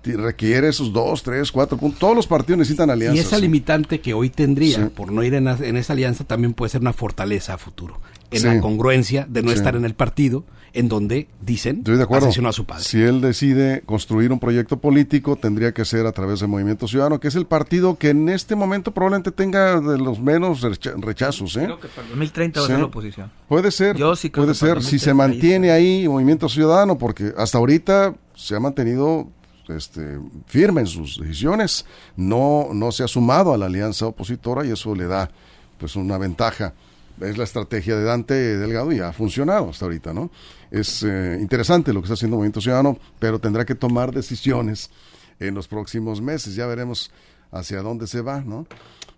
requiere 0.02 0.68
esos 0.68 0.92
dos, 0.92 1.22
tres, 1.22 1.52
cuatro 1.52 1.76
puntos. 1.78 2.00
Todos 2.00 2.16
los 2.16 2.26
partidos 2.26 2.58
necesitan 2.58 2.90
alianzas. 2.90 3.16
Y 3.16 3.20
esa 3.20 3.38
limitante 3.38 4.00
que 4.00 4.14
hoy 4.14 4.30
tendría 4.30 4.88
por 4.88 5.12
no 5.12 5.22
ir 5.22 5.34
en, 5.34 5.46
en, 5.46 5.76
esa 5.76 5.92
alianza 5.92 6.24
también 6.24 6.54
puede 6.54 6.70
ser 6.70 6.80
una 6.80 6.92
fortaleza 6.92 7.54
a 7.54 7.58
futuro. 7.58 8.00
En 8.32 8.44
la 8.44 8.60
congruencia 8.60 9.26
de 9.28 9.42
no 9.42 9.52
estar 9.52 9.76
en 9.76 9.84
el 9.84 9.94
partido 9.94 10.44
en 10.74 10.88
donde 10.88 11.28
dicen 11.40 11.78
Estoy 11.78 11.96
de 11.96 12.02
acuerdo. 12.02 12.28
asesinó 12.28 12.48
a 12.48 12.52
su 12.52 12.64
padre. 12.64 12.84
Si 12.84 13.00
él 13.02 13.20
decide 13.20 13.82
construir 13.84 14.32
un 14.32 14.38
proyecto 14.38 14.78
político, 14.78 15.36
tendría 15.36 15.72
que 15.72 15.84
ser 15.84 16.06
a 16.06 16.12
través 16.12 16.40
del 16.40 16.48
Movimiento 16.48 16.88
Ciudadano, 16.88 17.20
que 17.20 17.28
es 17.28 17.36
el 17.36 17.46
partido 17.46 17.96
que 17.96 18.10
en 18.10 18.28
este 18.28 18.54
momento 18.54 18.92
probablemente 18.92 19.32
tenga 19.32 19.80
de 19.80 19.98
los 19.98 20.20
menos 20.20 20.62
rechazos. 20.98 21.56
¿eh? 21.56 21.64
Creo 21.64 21.80
que 21.80 21.88
para 21.88 22.08
2030 22.08 22.60
va 22.60 22.66
a 22.66 22.68
ser 22.68 22.78
la 22.78 22.84
oposición. 22.86 23.32
Puede 23.48 23.70
ser, 23.70 23.96
puede 24.32 24.54
ser, 24.54 24.82
si 24.82 24.98
se 24.98 25.14
mantiene 25.14 25.70
ahí 25.70 26.08
Movimiento 26.08 26.48
Ciudadano, 26.48 26.98
porque 26.98 27.32
hasta 27.36 27.58
ahorita 27.58 28.14
se 28.34 28.56
ha 28.56 28.60
mantenido 28.60 29.28
este, 29.68 30.18
firme 30.46 30.82
en 30.82 30.86
sus 30.86 31.18
decisiones, 31.20 31.86
no, 32.16 32.68
no 32.72 32.92
se 32.92 33.04
ha 33.04 33.08
sumado 33.08 33.52
a 33.52 33.58
la 33.58 33.66
alianza 33.66 34.06
opositora 34.06 34.64
y 34.66 34.70
eso 34.70 34.94
le 34.94 35.06
da 35.06 35.30
pues 35.78 35.96
una 35.96 36.18
ventaja 36.18 36.74
es 37.22 37.38
la 37.38 37.44
estrategia 37.44 37.96
de 37.96 38.04
Dante 38.04 38.34
Delgado 38.34 38.92
y 38.92 39.00
ha 39.00 39.12
funcionado 39.12 39.70
hasta 39.70 39.84
ahorita, 39.84 40.12
¿no? 40.12 40.30
Es 40.70 41.02
eh, 41.02 41.38
interesante 41.40 41.92
lo 41.92 42.00
que 42.00 42.06
está 42.06 42.14
haciendo 42.14 42.36
Movimiento 42.36 42.60
Ciudadano, 42.60 42.98
pero 43.18 43.38
tendrá 43.38 43.64
que 43.64 43.74
tomar 43.74 44.12
decisiones 44.12 44.90
en 45.38 45.54
los 45.54 45.68
próximos 45.68 46.20
meses. 46.20 46.54
Ya 46.54 46.66
veremos 46.66 47.10
hacia 47.50 47.82
dónde 47.82 48.06
se 48.06 48.20
va, 48.20 48.40
¿no? 48.40 48.66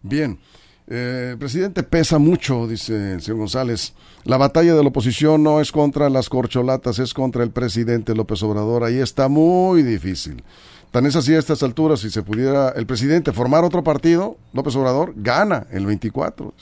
Bien. 0.03 0.39
Eh, 0.87 1.31
el 1.33 1.39
presidente 1.39 1.83
pesa 1.83 2.19
mucho, 2.19 2.67
dice 2.67 3.15
el 3.15 3.23
señor 3.23 3.39
González. 3.39 3.95
La 4.25 4.37
batalla 4.37 4.75
de 4.75 4.83
la 4.83 4.89
oposición 4.89 5.43
no 5.43 5.61
es 5.61 5.73
contra 5.73 6.11
las 6.11 6.29
corcholatas, 6.29 6.99
es 6.99 7.15
contra 7.15 7.43
el 7.43 7.51
presidente 7.51 8.15
López 8.15 8.43
Obrador. 8.43 8.85
Ahí 8.85 8.99
está 8.99 9.29
muy 9.29 9.83
difícil. 9.83 10.43
Tan 10.91 11.07
es 11.07 11.17
así 11.17 11.35
a 11.35 11.39
estas 11.39 11.63
alturas, 11.63 12.01
si 12.01 12.11
se 12.11 12.23
pudiera 12.23 12.69
el 12.71 12.87
presidente 12.87 13.33
formar 13.33 13.65
otro 13.65 13.83
partido, 13.83 14.37
López 14.53 14.77
Obrador 14.77 15.13
gana 15.17 15.67
el 15.73 15.87
24. 15.87 16.55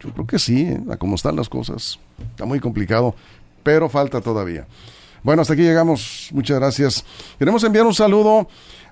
Yo 0.00 0.12
creo 0.12 0.26
que 0.26 0.38
sí, 0.38 0.62
¿eh? 0.62 0.80
a 0.90 0.96
cómo 0.96 1.16
están 1.16 1.36
las 1.36 1.48
cosas. 1.48 1.98
Está 2.30 2.44
muy 2.44 2.60
complicado, 2.60 3.14
pero 3.62 3.88
falta 3.88 4.20
todavía. 4.20 4.66
Bueno, 5.22 5.42
hasta 5.42 5.54
aquí 5.54 5.62
llegamos. 5.62 6.30
Muchas 6.32 6.58
gracias. 6.58 7.04
Queremos 7.38 7.64
enviar 7.64 7.86
un 7.86 7.94
saludo 7.94 8.48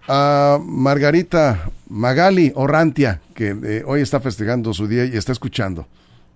a 0.09 0.59
Margarita 0.62 1.71
Magali 1.88 2.53
Orrantia, 2.55 3.21
que 3.35 3.57
eh, 3.62 3.85
hoy 3.87 4.01
está 4.01 4.21
festejando 4.21 4.73
su 4.75 4.87
día 4.87 5.05
y 5.05 5.16
está 5.16 5.33
escuchando 5.33 5.87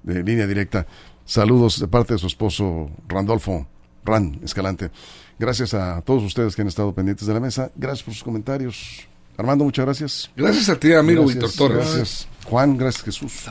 de 0.03 0.23
línea 0.23 0.47
directa. 0.47 0.87
Saludos 1.25 1.79
de 1.79 1.89
parte 1.89 2.15
de 2.15 2.19
su 2.19 2.27
esposo 2.27 2.91
Randolfo 3.09 3.67
Ran 4.05 4.41
Escalante. 4.43 4.91
Gracias 5.39 5.75
a 5.75 6.01
todos 6.03 6.23
ustedes 6.23 6.55
que 6.55 6.63
han 6.63 6.69
estado 6.69 6.93
pendientes 6.93 7.27
de 7.27 7.35
la 7.35 7.41
mesa. 7.41 7.71
Gracias 7.77 8.03
por 8.03 8.15
sus 8.15 8.23
comentarios. 8.23 9.09
Armando, 9.37 9.65
muchas 9.65 9.85
gracias. 9.85 10.31
Gracias 10.37 10.69
a 10.69 10.79
ti, 10.79 10.93
amigo 10.93 11.25
Víctor 11.25 11.51
Torres. 11.53 11.87
Gracias. 11.87 12.29
Juan, 12.45 12.77
gracias 12.77 13.05
Jesús. 13.05 13.49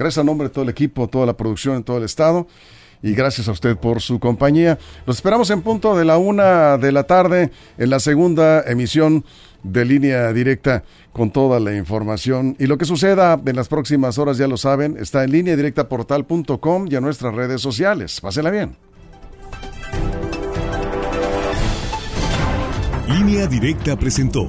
Gracias 0.00 0.22
a 0.22 0.24
nombre 0.24 0.48
de 0.48 0.54
todo 0.54 0.64
el 0.64 0.70
equipo, 0.70 1.08
toda 1.08 1.26
la 1.26 1.36
producción 1.36 1.76
en 1.76 1.84
todo 1.84 1.98
el 1.98 2.04
estado. 2.04 2.46
Y 3.02 3.12
gracias 3.12 3.48
a 3.48 3.52
usted 3.52 3.76
por 3.76 4.00
su 4.00 4.18
compañía. 4.18 4.78
Los 5.04 5.16
esperamos 5.16 5.50
en 5.50 5.60
punto 5.60 5.94
de 5.94 6.06
la 6.06 6.16
una 6.16 6.78
de 6.78 6.90
la 6.90 7.02
tarde 7.04 7.50
en 7.76 7.90
la 7.90 8.00
segunda 8.00 8.62
emisión 8.62 9.26
de 9.62 9.84
línea 9.84 10.32
directa 10.32 10.84
con 11.12 11.30
toda 11.30 11.60
la 11.60 11.76
información. 11.76 12.56
Y 12.58 12.66
lo 12.66 12.78
que 12.78 12.86
suceda 12.86 13.38
en 13.44 13.56
las 13.56 13.68
próximas 13.68 14.16
horas, 14.16 14.38
ya 14.38 14.48
lo 14.48 14.56
saben, 14.56 14.96
está 14.98 15.22
en 15.22 15.32
línea 15.32 15.54
directa 15.54 15.86
portal.com 15.86 16.86
y 16.90 16.96
en 16.96 17.02
nuestras 17.02 17.34
redes 17.34 17.60
sociales. 17.60 18.22
Pásenla 18.22 18.50
bien. 18.50 18.78
Línea 23.06 23.46
Directa 23.46 23.96
presentó 23.96 24.48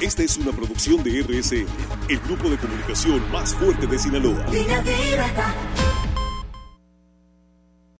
Esta 0.00 0.22
es 0.22 0.36
una 0.36 0.52
producción 0.52 1.02
de 1.02 1.22
RSN, 1.22 1.66
el 2.10 2.18
grupo 2.20 2.50
de 2.50 2.58
comunicación 2.58 3.22
más 3.32 3.54
fuerte 3.54 3.86
de 3.86 3.98
Sinaloa. 3.98 4.44